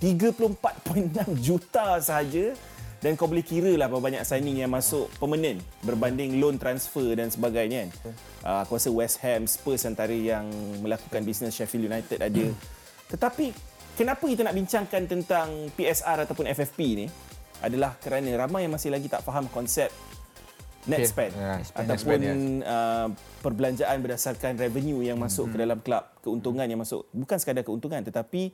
[0.00, 2.56] 34.6 juta sahaja
[2.98, 7.30] dan kau boleh kira lah berapa banyak signing yang masuk permanent berbanding loan transfer dan
[7.30, 7.90] sebagainya kan.
[8.42, 10.50] Uh, aku rasa West Ham, Spurs antara yang
[10.82, 12.44] melakukan bisnes Sheffield United ada.
[13.06, 13.54] Tetapi
[13.94, 17.06] kenapa kita nak bincangkan tentang PSR ataupun FFP ni
[17.62, 19.90] adalah kerana ramai yang masih lagi tak faham konsep
[20.86, 21.10] net Okay.
[21.10, 23.08] spend Ya, spend, net ataupun spend, uh,
[23.44, 27.06] perbelanjaan berdasarkan revenue yang masuk ke dalam kelab, keuntungan yang masuk.
[27.14, 28.50] Bukan sekadar keuntungan tetapi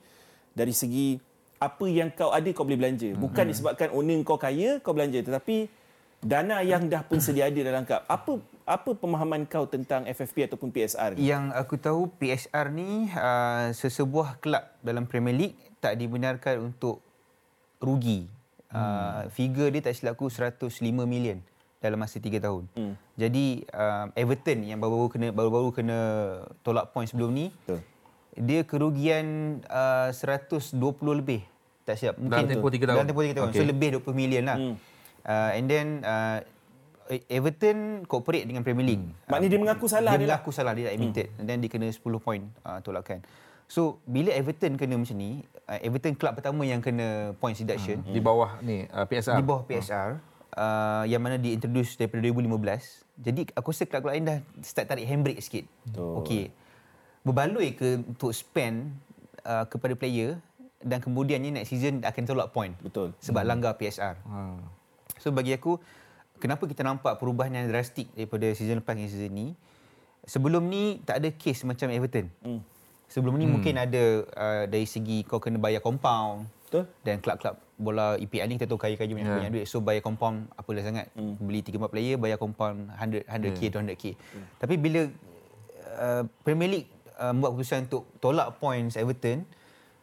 [0.53, 1.17] dari segi
[1.65, 3.17] apa yang kau ada kau boleh belanja.
[3.17, 5.73] Bukan disebabkan owner kau kaya kau belanja tetapi
[6.25, 8.05] dana yang dah pun sedia ada dalam kelab.
[8.09, 8.33] Apa
[8.65, 11.29] apa pemahaman kau tentang FFP ataupun PSR ni?
[11.29, 17.05] Yang aku tahu PSR ni uh, sesebuah kelab dalam Premier League tak dibenarkan untuk
[17.77, 18.25] rugi.
[18.75, 21.39] Uh, figure dia tak silap aku 105 million
[21.79, 22.65] dalam masa 3 tahun.
[22.75, 22.97] Hmm.
[23.15, 25.99] Jadi uh, Everton yang baru-baru kena baru-baru kena
[26.65, 27.85] tolak point sebelum ni Betul.
[28.41, 30.81] dia kerugian uh, 120
[31.21, 31.45] lebih.
[31.85, 32.17] Tak silap.
[32.17, 32.97] Dalam tempoh tiga tahun.
[32.97, 33.49] Dalam tempoh 3 tahun.
[33.53, 33.61] Okay.
[33.61, 34.59] So lebih 20 million lah.
[34.59, 34.75] Hmm.
[35.25, 36.39] Uh, and then uh,
[37.29, 39.05] Everton cooperate dengan Premier League.
[39.05, 39.29] Hmm.
[39.29, 40.41] Maknanya dia mengaku salah dia dia lah.
[40.41, 41.45] mengaku salah dia tak admitted hmm.
[41.45, 43.21] dan dia kena 10 point uh, tolakan.
[43.69, 48.21] So bila Everton kena macam ni, uh, Everton club pertama yang kena points deduction Di
[48.21, 49.41] bawah ni uh, PSR.
[49.41, 50.21] di bawah PSR
[50.57, 53.05] uh, yang mana diintroduce daripada 2015.
[53.21, 55.65] Jadi aku rasa kelab-kelab lain dah start tarik handbrake sikit.
[55.87, 56.13] Betul.
[56.25, 56.45] Okey.
[57.25, 58.93] Berbaloi ke untuk spend
[59.45, 60.41] uh, kepada player
[60.85, 62.77] dan kemudiannya next season akan tolak point.
[62.85, 63.17] Betul.
[63.25, 64.21] Sebab langgar PSR.
[64.21, 64.39] Ha.
[65.17, 65.81] So bagi aku
[66.37, 69.47] kenapa kita nampak perubahan yang drastik daripada season lepas ke season ni?
[70.29, 72.29] Sebelum ni tak ada case macam Everton.
[72.45, 72.61] Hmm.
[73.09, 73.53] Sebelum ni hmm.
[73.57, 74.05] mungkin ada
[74.37, 76.45] uh, dari segi kau kena bayar compound.
[76.69, 76.85] Betul.
[77.01, 79.37] Dan kelab-kelab bola EPL ni kita tahu kaya-kaya banyak Ya.
[79.41, 79.67] banyak duit.
[79.67, 81.09] So bayar compound apalah sangat.
[81.17, 81.41] Hmm.
[81.41, 83.71] Beli 3 4 player bayar compound 100 100k Ya.
[83.73, 84.05] 200k.
[84.13, 84.45] Hmm.
[84.61, 85.01] Tapi bila
[85.97, 89.49] uh, Premier League uh, membuat keputusan untuk tolak points Everton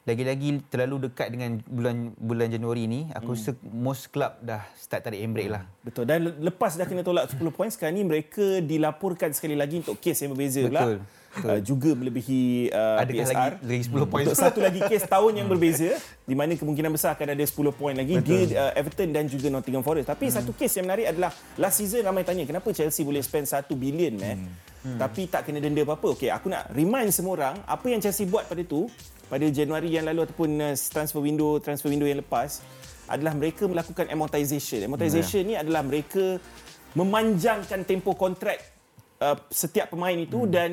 [0.01, 5.21] lagi-lagi terlalu dekat dengan bulan bulan Januari ni aku rasa most club dah start tarik
[5.21, 5.69] handbrake lah.
[5.85, 6.09] Betul.
[6.09, 10.01] Dan le- lepas dah kena tolak 10 poin, sekarang ni mereka dilaporkan sekali lagi untuk
[10.01, 10.69] kes yang berbeza Betul.
[10.69, 10.81] pula.
[10.81, 10.99] Betul.
[11.31, 13.51] Uh, juga melebihi uh, Adakah PSR.
[13.55, 14.23] lagi- lagi 10 poin?
[14.25, 15.95] Untuk satu lagi kes tahun yang berbeza,
[16.25, 18.19] di mana kemungkinan besar akan ada 10 poin lagi.
[18.19, 20.09] Dia uh, Everton dan juga Nottingham Forest.
[20.09, 23.63] Tapi satu kes yang menarik adalah last season ramai tanya, kenapa Chelsea boleh spend 1
[23.77, 24.49] bilion man?
[24.81, 24.97] Hmm.
[24.97, 26.17] Tapi tak kena denda apa-apa.
[26.17, 28.89] Okey, aku nak remind semua orang, apa yang Chelsea buat pada tu,
[29.31, 32.59] pada Januari yang lalu ataupun uh, transfer window transfer window yang lepas
[33.07, 34.83] adalah mereka melakukan amortization.
[34.83, 36.35] Amortization ni adalah mereka
[36.91, 38.59] memanjangkan tempoh kontrak
[39.23, 40.51] uh, setiap pemain itu hmm.
[40.51, 40.69] dan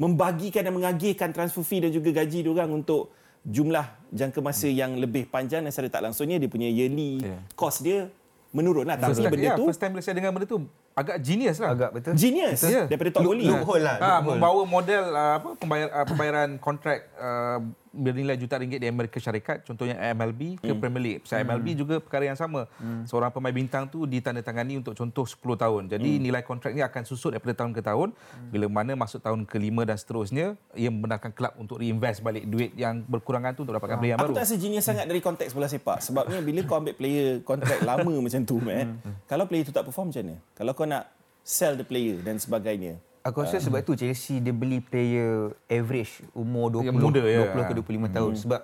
[0.00, 3.12] membagikan dan mengagihkan transfer fee dan juga gaji dia orang untuk
[3.44, 7.40] jumlah jangka masa yang lebih panjang dan secara tak langsungnya dia punya yearly Yeah.
[7.52, 8.08] cost dia
[8.52, 8.96] menurun lah.
[8.96, 10.58] First Tapi time, benda ya, tu first time bila saya dengar benda tu
[10.98, 11.68] agak genius lah.
[11.76, 12.12] Agak betul.
[12.18, 12.84] genius Betul.
[12.90, 13.46] daripada Todd Look- Bowley.
[13.46, 13.96] loophole lah.
[14.02, 17.58] Ha, membawa model uh, apa pembayar, uh, pembayaran kontrak uh,
[17.90, 21.20] bernilai juta ringgit di Amerika Syarikat, contohnya MLB ke Premier League.
[21.24, 22.68] Pasal MLB juga perkara yang sama.
[23.04, 25.82] Seorang pemain bintang tu ditandatangani untuk contoh 10 tahun.
[25.88, 28.08] Jadi nilai kontraknya akan susut daripada tahun ke tahun.
[28.48, 33.02] Bila mana masuk tahun kelima dan seterusnya, ia membenarkan kelab untuk reinvest balik duit yang
[33.04, 34.36] berkurangan tu untuk dapatkan player yang Aku baru.
[34.38, 35.98] tak rasa genius sangat dari konteks bola sepak.
[36.00, 38.88] Sebabnya bila kau ambil player kontrak lama macam tu, Matt,
[39.26, 40.36] kalau player tu tak perform macam mana?
[40.54, 41.04] Kalau kau nak
[41.40, 43.00] sell the player dan sebagainya.
[43.28, 47.52] Aku rasa sebab tu Chelsea dia beli player average umur 20 Yang muda, ya.
[47.52, 48.60] 20 ke 25 tahun sebab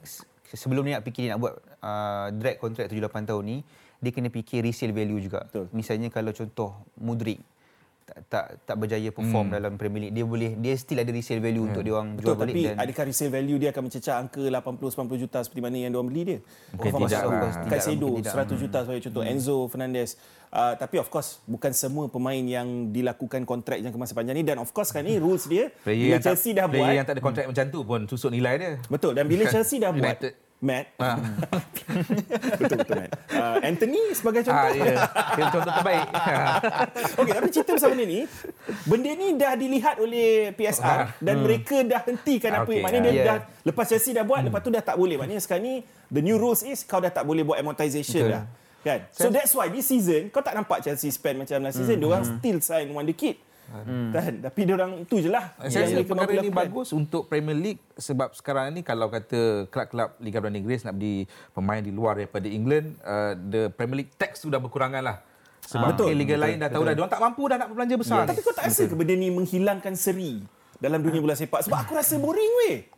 [0.00, 3.56] se- sebelum ni nak fikir nak buat uh, drag kontrak 7 8 tahun ni
[3.96, 5.48] dia kena fikir resale value juga.
[5.48, 5.72] Betul.
[5.72, 7.40] Misalnya kalau contoh Mudrik
[8.06, 11.66] tak tak, tak berjaya perform dalam Premier League dia boleh dia still ada resale value
[11.66, 14.42] untuk dia orang Betul, jual balik tapi dan adakah resale value dia akan mencecah angka
[14.46, 16.38] 80-90 juta seperti mana yang diorang beli dia?
[16.70, 17.52] Mungkin course, tidak lah.
[17.66, 18.34] Tidak, mungkin tidak.
[18.46, 19.22] 100 juta sebagai contoh.
[19.26, 20.10] Enzo Fernandez.
[20.46, 24.46] Uh, tapi of course, bukan semua pemain yang dilakukan kontrak jangka masa panjang ni.
[24.46, 25.74] Dan of course kan ni rules dia.
[25.82, 26.94] Player Bila yang tak, Chelsea dah player buat.
[26.94, 28.70] yang tak ada kontrak macam tu pun susut nilai dia.
[28.86, 29.18] Betul.
[29.18, 30.45] Dan bila Chelsea dah buat.
[30.56, 30.96] Matt.
[30.96, 31.20] Ah.
[32.60, 33.12] betul, betul Matt.
[33.28, 34.68] Uh, Anthony sebagai contoh.
[34.68, 34.96] Ah, ya.
[35.36, 36.08] Dia contoh terbaik.
[37.20, 38.20] Okey, tapi cerita pasal benda ni,
[38.88, 43.26] benda ni dah dilihat oleh PSR dan mereka dah hentikan apa Okey, maknanya dia ah.
[43.28, 43.38] dah
[43.68, 45.20] lepas Chelsea dah buat, lepas tu dah tak boleh.
[45.20, 45.74] Maknanya sekarang ni
[46.08, 48.44] the new rules is kau dah tak boleh buat amortization dah.
[48.80, 49.02] Kan?
[49.12, 52.00] So that's why this season kau tak nampak Chelsea spend macam last season.
[52.00, 53.36] Diorang still sign wonder kid.
[54.14, 54.34] Kan?
[54.46, 55.52] Tapi diorang itu je lah.
[55.66, 60.38] Saya rasa perkara ini bagus untuk Premier League sebab sekarang ni kalau kata kelab-kelab Liga
[60.38, 64.62] Perdana Inggeris nak beli pemain di luar daripada England, uh, the Premier League tax sudah
[64.62, 65.18] berkurangan lah.
[65.66, 68.22] Sebab Betul, betul, Liga lain dah tahu dah, diorang tak mampu dah nak berbelanja besar.
[68.22, 70.46] Tapi kau tak rasa ke benda ni menghilangkan seri
[70.78, 71.66] dalam dunia bola sepak?
[71.66, 72.95] Sebab aku rasa boring weh.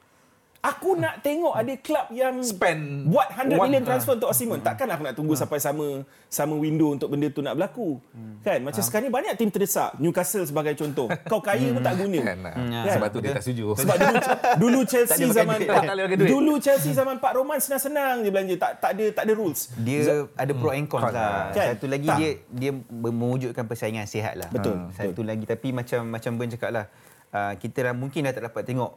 [0.59, 4.59] Aku nak tengok ada klub yang Spend buat 100 one- million transfer untuk Osimhen.
[4.59, 8.02] Takkan aku nak tunggu sampai sama sama window untuk benda tu nak berlaku.
[8.42, 8.66] Kan?
[8.66, 9.94] Macam sekarang ni banyak tim terdesak.
[9.96, 11.06] Newcastle sebagai contoh.
[11.24, 12.18] Kau kaya pun tak guna.
[12.26, 12.38] Kan.
[12.42, 12.90] Kan?
[12.90, 13.78] Sebab tu dia tak setuju.
[13.78, 14.16] Sebab dulu,
[14.66, 16.18] dulu Chelsea zaman duit.
[16.18, 16.26] Duit.
[16.26, 18.54] dulu Chelsea zaman Pak Roman senang-senang je belanja.
[18.59, 19.61] Tak tak ada tak ada rules.
[19.78, 21.54] dia ada pro and cons Cons lah.
[21.54, 21.66] Kan?
[21.78, 22.18] Satu lagi Tak.
[22.18, 24.50] dia dia mewujudkan persaingan sihat lah.
[24.50, 25.06] Betul, Ha.
[25.06, 26.86] Satu lagi tapi macam macam Ben cakap lah.
[27.28, 28.90] Uh, kita dah mungkin dah tak dapat tengok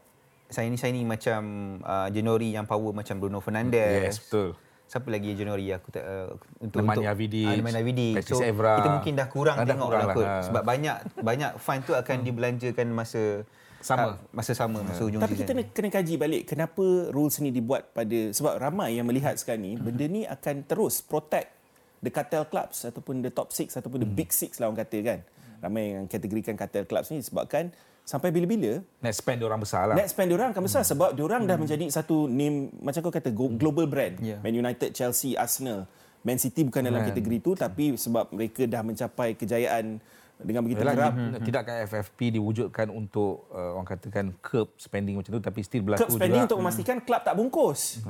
[0.52, 1.42] signing-signing macam
[1.82, 4.04] uh, Januari yang power macam Bruno Fernandes.
[4.06, 4.54] Yes, betul.
[4.86, 8.14] Siapa lagi Januari aku tak uh, untuk Nemanja untuk Vidic, Ah, Nemanja Vidic.
[8.22, 8.76] So Evra.
[8.76, 10.28] kita mungkin dah kurang Ah, dah tengok kurang lah lah, kot.
[10.28, 10.36] ha.
[10.44, 13.48] Sebab banyak banyak fund tu akan dibelanjakan masa
[13.80, 14.04] Sama.
[14.04, 17.90] ah, masa sama masa hujung Tapi kita kena, kena kaji balik kenapa rules ni dibuat
[17.90, 21.50] pada sebab ramai yang melihat sekarang ni benda ni akan terus protect
[21.98, 25.20] the cartel clubs ataupun the top six ataupun the big six lah orang kata kan.
[25.62, 27.72] Ramai yang kategorikan cartel clubs ni sebabkan
[28.04, 29.96] sampai bila-bila Net spend dia orang besar lah.
[29.96, 33.52] net spend diorang akan besar sebab diorang dah menjadi satu name macam kau kata go-
[33.52, 34.18] global brand.
[34.18, 34.40] Yeah.
[34.40, 35.88] Man United, Chelsea, Arsenal.
[36.22, 39.98] Man City bukan dalam kategori itu tapi sebab mereka dah mencapai kejayaan
[40.38, 41.14] dengan begitu Yalah, kerap.
[41.14, 46.02] di- Tidakkah FFP diwujudkan untuk uh, orang katakan curb spending macam tu tapi still berlaku
[46.04, 46.48] Club spending juga.
[46.48, 48.02] untuk memastikan klub tak bungkus.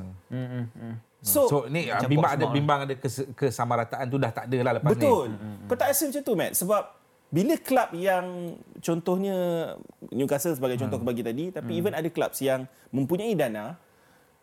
[1.22, 4.90] So, So ni bimbang ada bimbang ada kes, kesamarataan tu dah tak ada lah lepas
[4.90, 5.30] Betul.
[5.30, 5.36] ni.
[5.64, 6.52] Kau tak rasa macam tu, Matt?
[6.54, 6.82] Sebab
[7.32, 9.36] bila klub yang contohnya
[10.12, 11.08] Newcastle sebagai contoh Hmm.
[11.08, 13.80] bagi tadi, tapi even ada klub yang mempunyai dana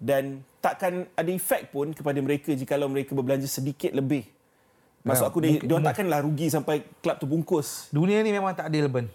[0.02, 4.26] dan takkan ada efek pun kepada mereka jikalau mereka berbelanja sedikit lebih.
[5.00, 7.88] Maksud aku dia, dia takkanlah rugi sampai klub tu bungkus.
[7.88, 9.06] Dunia ni memang tak adil Ben.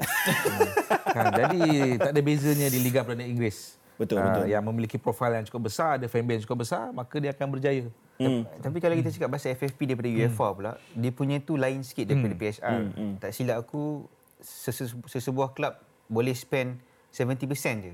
[1.15, 1.61] kan, jadi
[2.01, 3.77] tak ada bezanya di Liga Perdana Inggeris.
[3.95, 4.45] Betul, Ah, betul.
[4.49, 7.85] Yang memiliki profil yang cukup besar, ada fanbase yang cukup besar, maka dia akan berjaya.
[8.17, 8.47] Hmm.
[8.61, 12.35] Tapi kalau kita cakap pasal FFP daripada UEFA pula, dia punya tu lain sikit daripada
[12.37, 12.81] PSR.
[13.19, 14.07] Tak silap aku,
[14.39, 15.75] sese- sesebuah klub
[16.07, 16.79] boleh spend
[17.15, 17.47] 70%
[17.79, 17.93] je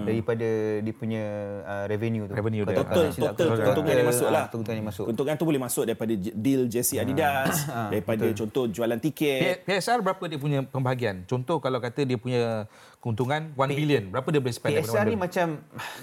[0.00, 0.46] daripada
[0.78, 1.22] dia punya
[1.60, 2.32] uh, revenue tu.
[2.32, 2.78] Revenue dia.
[2.78, 4.38] tak Total, silap total aku, keuntungan yang masuk lah.
[4.38, 5.04] ah, Keuntungan yang masuk.
[5.04, 9.66] Keuntungan tu boleh masuk daripada deal jersey Adidas, daripada contoh jualan tiket.
[9.66, 11.26] PSR berapa dia punya pembahagian?
[11.26, 15.18] Contoh kalau kata dia punya keuntungan 1 billion, berapa dia boleh spend PSR ni 1
[15.18, 15.46] macam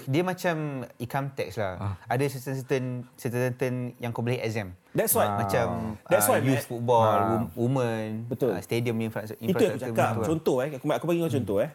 [0.04, 0.54] dia macam
[0.98, 1.72] income tax lah.
[1.78, 1.94] Ah.
[2.06, 2.84] Ada certain certain
[3.16, 4.76] certain certain yang kau boleh exempt.
[4.90, 5.24] That's why.
[5.30, 6.68] Macam That's uh, why, youth Matt.
[6.68, 7.24] football, Ah.
[7.30, 8.50] wom- women, Betul.
[8.50, 9.64] uh, stadium infra- Itu infrastructure.
[9.80, 10.12] yang aku cakap.
[10.12, 10.26] lah.
[10.26, 11.70] Contoh eh, aku, aku bagi kau contoh eh.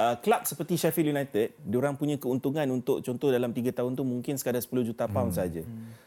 [0.00, 4.32] Uh, klub seperti Sheffield United, diorang punya keuntungan untuk contoh dalam 3 tahun tu mungkin
[4.32, 5.60] sekadar 10 juta pound saja.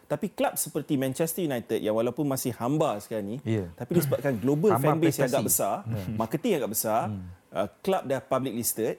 [0.04, 3.70] Tapi klub seperti Manchester United yang walaupun masih hamba sekarang ni, Ya.
[3.76, 5.76] tapi disebabkan global Hamba fanbase yang agak besar,
[6.12, 7.02] marketing yang agak besar,
[7.52, 8.98] uh, klub dah public listed,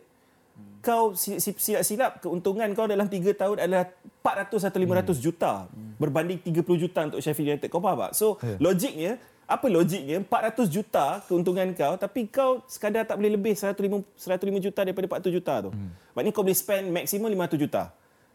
[0.79, 3.91] kau si- si- silap-silap keuntungan kau dalam 3 tahun adalah
[4.23, 5.67] 400 atau 500 juta.
[5.97, 7.67] Berbanding 30 juta untuk Sheffield United.
[7.67, 8.13] Kau faham tak?
[8.15, 13.77] So, logiknya apa logiknya 400 juta keuntungan kau tapi kau sekadar tak boleh lebih 105
[14.17, 15.71] 105 juta daripada 400 juta tu.
[16.17, 17.83] Maknanya kau boleh spend maksimum 500 juta.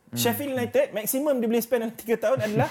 [0.09, 2.69] Sheffield United maksimum dia boleh spend dalam 3 tahun adalah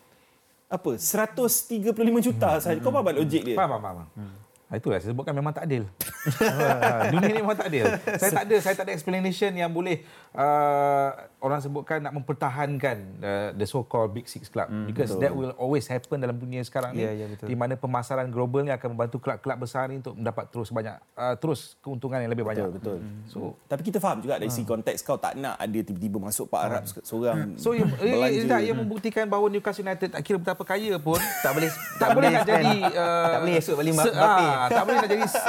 [0.76, 0.90] apa?
[0.98, 2.78] 135 juta sahaja.
[2.82, 3.56] Kau faham tak logik dia?
[3.58, 4.30] Faham, faham, faham.
[4.66, 5.86] Ah, Itulah saya sebutkan memang tak adil.
[6.26, 7.86] Ah, Dunia ni memang tak adil.
[8.18, 10.02] Saya tak ada saya tak ada explanation yang boleh
[10.34, 15.20] uh, orang sebutkan nak mempertahankan uh, the so called big six club mm, because betul.
[15.20, 17.46] that will always happen dalam dunia sekarang ni Ya, ya, betul.
[17.46, 21.34] di mana pemasaran global ni akan membantu kelab-kelab besar ni untuk mendapat terus banyak uh,
[21.36, 22.66] terus keuntungan yang lebih banyak.
[22.72, 23.28] Betul, betul.
[23.28, 26.60] So Tapi kita faham juga dari segi konteks kau tak nak ada tiba-tiba masuk Pak
[26.62, 31.20] Arab seorang So ia, ia, ia, membuktikan bahawa Newcastle United tak kira betapa kaya pun
[31.44, 34.44] Tak boleh tak, boleh nak jadi uh, tak boleh esok balik se, Mbappe.
[34.46, 35.40] ah, tak boleh nak jadi se,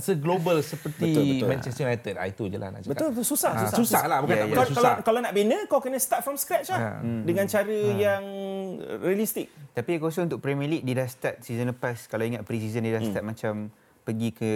[0.00, 1.48] seglobal seperti Betul, betul.
[1.48, 2.14] Manchester United.
[2.16, 2.92] Ah, itu je lah nak cakap.
[2.94, 3.78] Betul, betul susah, Ah, susah.
[3.78, 4.54] susah lah bukan Ya, tak ya.
[4.54, 4.74] Kau, susah.
[4.74, 7.00] kalau, kalau nak bina, kau kena start from scratch lah.
[7.00, 7.02] Ha.
[7.02, 8.22] Dengan cara yang
[9.00, 9.48] realistik.
[9.72, 12.06] Tapi aku rasa untuk Premier League dia dah start season lepas.
[12.06, 13.72] Kalau ingat pre-season dia dah start macam
[14.02, 14.50] pergi ke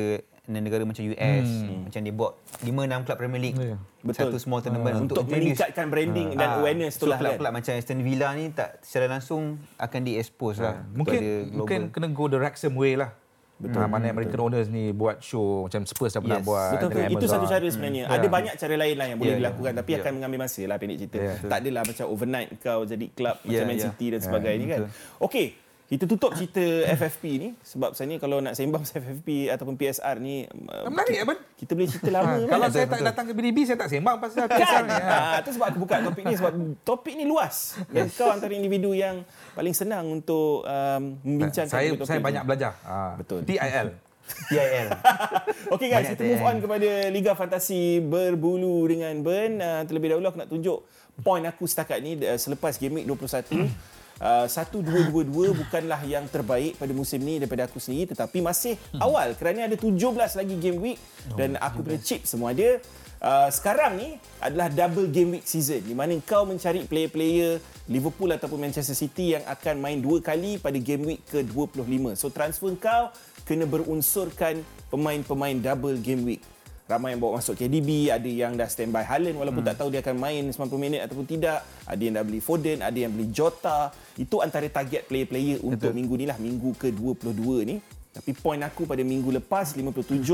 [0.46, 1.48] negara macam US.
[1.82, 3.58] Macam dia buat 5-6 klub Premier League.
[3.58, 3.76] Ya.
[4.00, 4.30] Betul.
[4.30, 5.42] Satu small tournament untuk, Untuk introduce.
[5.58, 7.50] meningkatkan branding dan Ah, awareness tu so lah kan.
[7.50, 10.86] macam Aston Villa ni tak secara langsung akan di-expose lah.
[10.94, 11.56] Mungkin kepada global.
[11.58, 13.10] mungkin kena go the Wrexham way lah.
[13.56, 13.80] Betul.
[13.80, 16.46] Ha, mana American owners ni buat show macam Spurs dah pernah Yes.
[16.46, 17.12] buat Betul betul.
[17.16, 18.02] Itu satu cara sebenarnya.
[18.04, 18.12] Ya.
[18.12, 19.38] Ada banyak cara lain lah yang boleh ya.
[19.40, 19.98] dilakukan tapi Ya.
[19.98, 21.16] akan mengambil masa lah pendek cerita.
[21.16, 21.34] Ya.
[21.40, 23.84] Tak adalah macam overnight kau jadi klub Ya, macam Man ya.
[23.88, 24.80] City dan sebagainya kan.
[25.18, 25.46] Okey.
[25.86, 26.58] Kita tutup cerita
[26.98, 30.42] FFP ni sebab sebenarnya kalau nak sembang pasal FFP ataupun PSR ni
[30.90, 31.38] Menarik, Abang.
[31.54, 32.50] kita boleh cerita lama kan.
[32.50, 34.82] Kalau saya tak datang ke BDB saya tak sembang pasal PSR Kan?
[34.82, 34.98] ni.
[34.98, 35.14] Ha.
[35.14, 37.78] Ha, tu sebab aku buka topik ni sebab topik ni luas.
[37.86, 39.22] Dan kau antara individu yang
[39.54, 42.26] paling senang untuk um, membincangkan Saya topik-topik saya ni.
[42.26, 42.72] banyak belajar.
[42.82, 42.98] Ha.
[43.14, 43.40] Betul.
[43.46, 43.88] TIL.
[44.26, 44.88] PIL.
[45.78, 49.62] Okey guys, kita move on kepada Liga Fantasi berbulu dengan Burn.
[49.62, 50.82] Uh, terlebih dahulu aku nak tunjuk
[51.22, 53.70] poin aku setakat ni uh, selepas game week 21.
[54.16, 59.68] Uh, 1-2-2-2 bukanlah yang terbaik pada musim ni daripada aku sendiri tetapi masih awal kerana
[59.68, 59.92] ada 17
[60.40, 60.98] lagi game week
[61.36, 62.80] dan aku punya chip semua ada.
[63.16, 64.08] Uh, sekarang ni
[64.40, 67.60] adalah double game week season di mana kau mencari player-player
[67.92, 72.16] Liverpool ataupun Manchester City yang akan main dua kali pada game week ke-25.
[72.16, 73.12] So transfer kau
[73.44, 76.42] kena berunsurkan pemain-pemain double game week.
[76.86, 79.70] Ramai yang bawa masuk KDB, ada yang dah standby Haaland walaupun hmm.
[79.74, 81.66] tak tahu dia akan main 90 minit ataupun tidak.
[81.82, 83.90] Ada yang dah beli Foden, ada yang beli Jota.
[84.14, 87.82] Itu antara target player-player untuk minggu ni lah, minggu ke-22 ni.
[88.14, 90.24] Tapi poin aku pada minggu lepas 57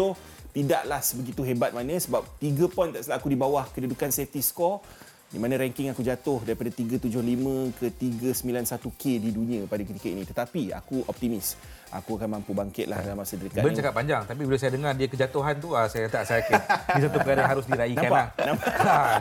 [0.52, 4.84] tidaklah sebegitu hebat mana sebab 3 poin tak salah aku di bawah kedudukan safety score
[5.32, 7.08] di mana ranking aku jatuh daripada 375
[7.74, 10.22] ke 391k di dunia pada ketika ini.
[10.22, 11.56] Tetapi aku optimis.
[11.88, 14.96] Aku akan mampu bangkit lah dalam masa dekat Ben cakap panjang tapi bila saya dengar
[14.96, 16.56] dia kejatuhan tu ah, saya tak saya yakin.
[16.88, 18.16] Ini satu perkara yang harus diraikan Nampak?
[18.16, 18.46] lah.
[18.48, 18.72] Nampak?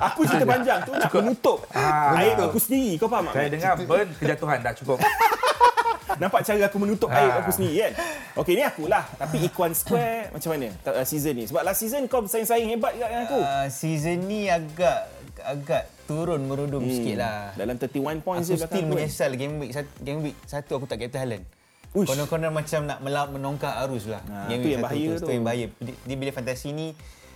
[0.07, 2.47] aku cerita panjang tu nak menutup Ah, aib betul.
[2.47, 2.91] aku sendiri.
[2.95, 3.33] Kau faham tak?
[3.35, 4.97] Saya dengar Ben kejatuhan dah cukup.
[6.21, 7.19] Nampak cara aku menutup Ah.
[7.19, 7.93] aib aku sendiri kan?
[8.39, 9.03] Okey, ni akulah.
[9.15, 11.43] Tapi Ikuan Square macam mana uh, season ni?
[11.51, 13.39] Sebab last season kau bersaing-saing hebat juga dengan aku.
[13.43, 15.11] Uh, season ni agak
[15.43, 16.93] agak turun merudum hmm.
[16.93, 17.53] sikit lah.
[17.57, 18.89] Dalam 31 points Aku je still aku kan?
[18.89, 19.71] menyesal game week
[20.01, 21.45] game week satu aku tak captain Haaland.
[21.91, 24.23] Konon-konon macam nak melap menongkak arus lah.
[24.31, 25.15] Ah, game tu week yang satu bahaya tu.
[25.19, 25.25] tu.
[25.27, 25.65] Itu yang bahaya.
[25.81, 26.87] Dia bila fantasi ni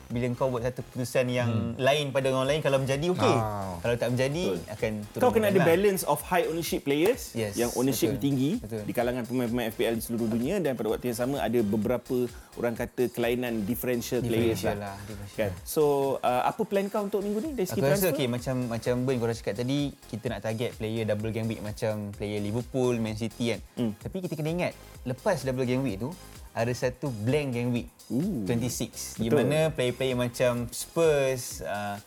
[0.07, 1.73] bila kau buat satu keputusan yang Hmm.
[1.77, 3.35] lain pada orang lain kalau menjadi okey.
[3.35, 3.77] Ah.
[3.77, 4.71] Kalau tak menjadi Betul.
[4.71, 5.21] akan turun.
[5.21, 5.67] Kau kena ada lah.
[5.67, 8.23] balance of high ownership players Yes, yang ownership betul.
[8.23, 8.81] tinggi Betul.
[8.81, 12.25] di kalangan pemain-pemain FPL di seluruh dunia dan pada waktu yang sama ada beberapa
[12.55, 14.93] orang kata kelainan differential, players Differential lah.
[14.93, 15.37] lah, differential.
[15.37, 15.51] Kan?
[15.63, 15.83] So
[16.19, 18.13] uh, apa plan kau untuk minggu ni dari segi Aku rasa transfer?
[18.13, 21.59] okey macam macam Ben kau dah cakap tadi kita nak target player double game week
[21.59, 23.59] macam player Liverpool, Man City kan.
[23.75, 23.91] Hmm.
[23.95, 26.09] Tapi kita kena ingat lepas double game week tu
[26.55, 28.47] ada satu blank game week Ooh.
[28.47, 29.43] 26 di Betul.
[29.43, 31.99] mana player-player macam Spurs, uh,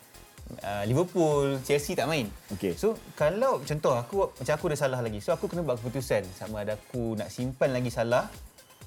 [0.63, 2.31] uh, Liverpool, Chelsea tak main.
[2.55, 2.73] Okey.
[2.79, 5.21] So kalau contoh aku macam aku dah salah lagi.
[5.21, 8.31] So aku kena buat keputusan sama ada aku nak simpan lagi salah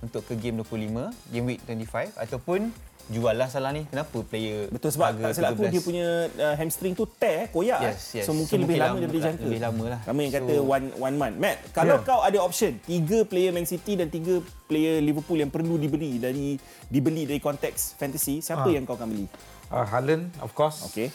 [0.01, 2.73] untuk ke game 25, game week 25 ataupun
[3.07, 3.83] jual lah salah ni.
[3.85, 5.71] Kenapa player Betul sebab harga tak silap aku 17?
[5.71, 7.79] dia punya uh, hamstring tu tear, koyak.
[7.81, 8.23] Yes, yes.
[8.23, 9.43] So mungkin So, lebih mungkin lama lama- daripada jangka.
[9.43, 9.99] lebih lama lah.
[10.03, 11.35] Ramai yang kata So- one one month.
[11.37, 12.03] Matt, kalau Ya.
[12.03, 14.33] kau ada option tiga player Man City dan tiga
[14.65, 18.71] player Liverpool yang perlu dibeli dari dibeli dari konteks fantasy, siapa Ah.
[18.71, 19.25] yang kau akan beli?
[19.67, 20.83] Uh, Haaland of course.
[20.83, 21.07] Okey.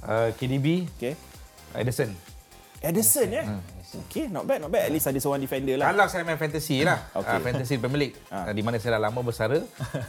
[0.00, 1.18] Uh, KDB, Okey.
[1.74, 2.14] Edison.
[2.80, 3.42] Edison ya.
[3.44, 3.60] Hmm.
[3.96, 4.82] Okey, not bad, not bad.
[4.82, 5.86] At least ada seorang defender lah.
[5.88, 6.98] Kalau saya main fantasy lah.
[7.12, 7.30] Okey.
[7.30, 8.16] Uh, fantasy Premier League.
[8.26, 9.58] Uh, di mana saya dah lama bersara.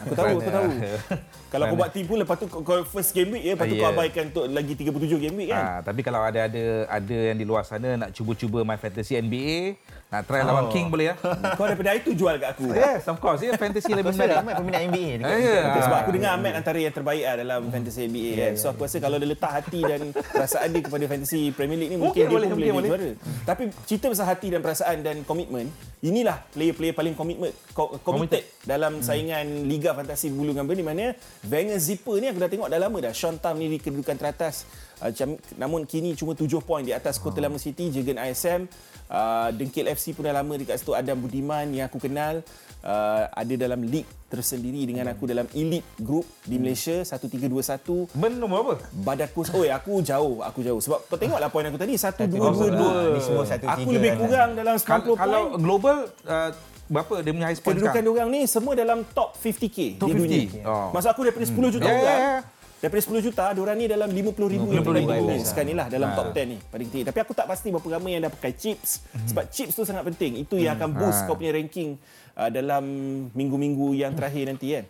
[0.01, 0.69] Aku tahu, aku tahu.
[1.53, 3.85] Kalau kau buat tipu lepas tu kau- kau first game week ya, lepas tu kau
[3.85, 3.95] Yeah.
[3.95, 5.61] abaikan untuk lagi 37 game week kan.
[5.61, 9.79] Ah, tapi kalau ada ada ada yang di luar sana nak cuba-cuba main fantasy NBA,
[10.09, 10.69] nak try lawan Oh.
[10.69, 11.15] King boleh ya.
[11.55, 12.67] Kau daripada itu jual kat aku.
[12.69, 13.39] Yes, of course.
[13.39, 14.35] Ya, fantasy lebih menarik.
[14.35, 15.59] ramai peminat NBA dekat Ah, ya.
[15.63, 18.51] Betul, sebab aku dengar Ahmed antara yang terbaik lah dalam fantasy NBA kan.
[18.57, 21.97] So aku rasa kalau dia letak hati dan perasaan dia kepada fantasy Premier League ni
[21.97, 23.09] mungkin Mungkin dia boleh, pun boleh mungkin jadi juara.
[23.45, 25.67] Tapi cerita pasal hati dan perasaan dan komitmen,
[25.99, 31.11] inilah player-player paling komitmen ko- committed dalam saingan Liga Fantasi Bulu Gamba di mana
[31.43, 33.11] Wenger Zipper ni aku dah tengok dah lama dah.
[33.11, 34.63] Sean Tam ni di kedudukan teratas
[34.95, 38.63] Uh, jam- namun kini cuma 7 poin di atas Kota Lama City, Jurgen ISM.
[39.11, 40.95] Uh, Dengkil FC pun dah lama dekat situ.
[40.95, 42.39] Adam Budiman yang aku kenal.
[42.85, 48.57] Uh, ada dalam league tersendiri dengan aku dalam elite group di Malaysia 1321 Ben nombor
[48.61, 48.73] apa?
[48.93, 52.77] Badakus Oi aku jauh Aku jauh Sebab kau tengoklah poin aku tadi 1, 2, 2,
[53.09, 54.19] 2 Ni semua satu Aku tiga lebih kan.
[54.21, 55.97] kurang dalam 90 Kalau, kalau global
[56.29, 56.49] uh,
[56.85, 58.05] berapa dia punya high point Kedudukan sekarang?
[58.05, 60.69] diorang ni Semua dalam top 50k Top di dunia 50?
[60.69, 60.89] Oh.
[60.93, 62.37] Maksud aku daripada 10 juta ya, orang ya.
[62.75, 65.13] Daripada 10 juta Diorang ni dalam 50 ribu 50 ribu.
[65.41, 66.17] Sekarang ni lah Dalam Ha.
[66.17, 69.01] top 10 ni Paling tinggi Tapi aku tak pasti Berapa ramai yang dah pakai chips
[69.25, 71.27] Sebab chips tu sangat penting Itu yang akan boost Ha.
[71.27, 71.95] kau punya ranking
[72.33, 72.83] uh, Dalam
[73.31, 74.85] minggu-minggu yang terakhir nanti kan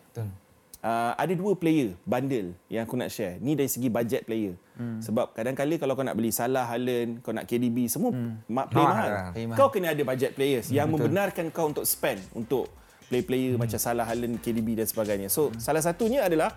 [0.85, 3.41] Uh, ada dua player bundle yang aku nak share.
[3.41, 4.53] Ni dari segi budget player.
[4.77, 5.01] Hmm.
[5.01, 8.45] Sebab kadang-kadang kalau kau nak beli Salah, Haaland, kau nak KDB, semua hmm.
[8.45, 9.09] play Mahal mahal.
[9.09, 9.25] lah.
[9.33, 9.57] Play mahal.
[9.57, 12.69] Kau kena ada budget players yang membenarkan kau untuk spend untuk
[13.09, 15.25] player-player macam Salah, Haaland, KDB dan sebagainya.
[15.25, 16.53] So, salah satunya adalah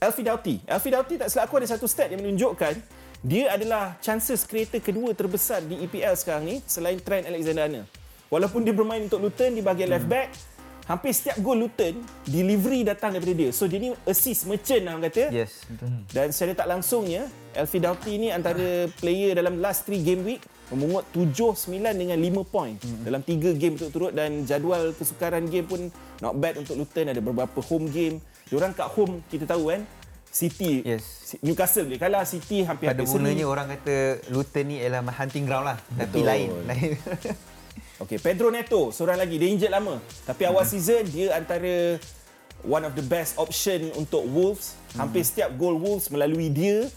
[0.00, 0.56] Elfie Doughty.
[0.68, 2.76] Elfie Doughty tak silap aku ada satu stat yang menunjukkan
[3.26, 7.88] dia adalah chances creator kedua terbesar di EPL sekarang ni selain Trent Alexander-Arnold.
[8.30, 10.30] Walaupun dia bermain untuk Luton di bahagian left back,
[10.86, 13.50] hampir setiap gol Luton delivery datang daripada dia.
[13.50, 15.34] So dia ni assist merchant lah orang kata.
[15.34, 15.66] Yes.
[15.66, 15.90] betul.
[16.14, 21.06] Dan secara tak langsungnya, Elfie Doughty ni antara player dalam last 3 game week memungut
[21.14, 23.06] 7, 9 dengan 5 point hmm.
[23.06, 27.58] dalam 3 game berturut-turut dan jadual kesukaran game pun not bad untuk Luton ada beberapa
[27.62, 28.18] home game.
[28.46, 29.82] Diorang kat home kita tahu kan
[30.30, 31.34] City Yes.
[31.42, 35.78] Newcastle dia kalah City hampir Pada mulanya orang kata Luton ni ialah hunting ground lah.
[35.96, 36.28] Tapi Betul.
[36.28, 36.48] lain.
[36.68, 36.92] lain.
[38.04, 39.40] Okey, Pedro Neto, seorang lagi.
[39.40, 39.96] Dia injured lama.
[40.28, 41.96] Tapi awal season, dia antara
[42.60, 44.76] one of the best option untuk Wolves.
[45.00, 46.92] Hampir setiap gol Wolves melalui dia.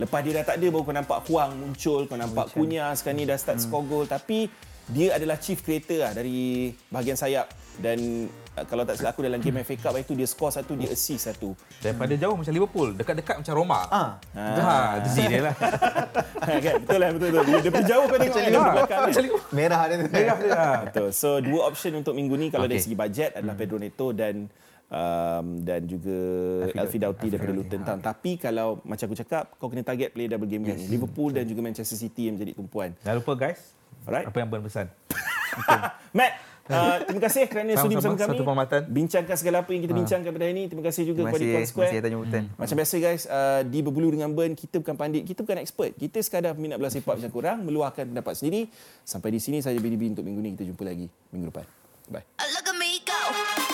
[0.00, 2.08] Lepas dia dah tak ada, baru kau nampak Huang muncul.
[2.08, 4.04] Kau nampak Cunha sekarang ni dah start score gol.
[4.08, 4.48] Tapi
[4.88, 7.52] dia adalah chief creator lah dari bahagian sayap.
[7.76, 8.32] Dan
[8.66, 11.52] kalau tak silap aku dalam game FA Cup itu dia score satu, dia assist satu.
[11.78, 13.78] Daripada jauh macam Liverpool, dekat-dekat macam Roma.
[13.92, 14.10] ah.
[14.34, 15.54] Ha, ha dia lah.
[16.64, 16.74] kan?
[16.82, 17.28] Betul lah, betul.
[17.30, 17.44] betul.
[17.44, 19.24] Dia daripada jauh tengok kan, dari belakang kan?
[19.52, 20.06] Merah dia tu.
[20.10, 20.52] Merah dia.
[20.54, 20.68] Ha.
[20.90, 21.08] Betul.
[21.14, 22.78] So dua option untuk minggu ni kalau okay.
[22.78, 24.48] dari segi bajet adalah Pedro Neto dan
[24.92, 26.18] um, dan juga
[26.74, 28.00] Alfie Doughty daripada Luton Town.
[28.00, 30.86] Tapi kalau macam aku cakap kau kena target play double game week ni.
[30.88, 32.92] Liverpool dan juga Manchester City yang menjadi tumpuan.
[33.04, 33.60] Jangan lupa guys,
[34.04, 34.26] Alright.
[34.26, 34.86] apa yang berpesan.
[36.16, 36.32] Matt,
[36.68, 38.30] uh, terima kasih kerana sudi bersama kami.
[38.36, 38.80] Satu penghormatan.
[38.88, 40.64] Bincangkan segala apa yang kita bincangkan pada hari ini.
[40.68, 41.48] Terima kasih juga Terima kepada kasih.
[41.48, 41.90] Tuan Terima Square.
[41.90, 42.42] kasih tanya Hutan.
[42.54, 45.92] Macam biasa guys, uh, di Berbulu dengan Ben, kita bukan pandit, kita bukan expert.
[45.96, 48.68] Kita sekadar minat bola sepak macam korang, meluahkan pendapat sendiri.
[49.02, 50.50] Sampai di sini saja BDB untuk minggu ni.
[50.56, 51.64] Kita jumpa lagi minggu depan.
[52.08, 53.67] Bye.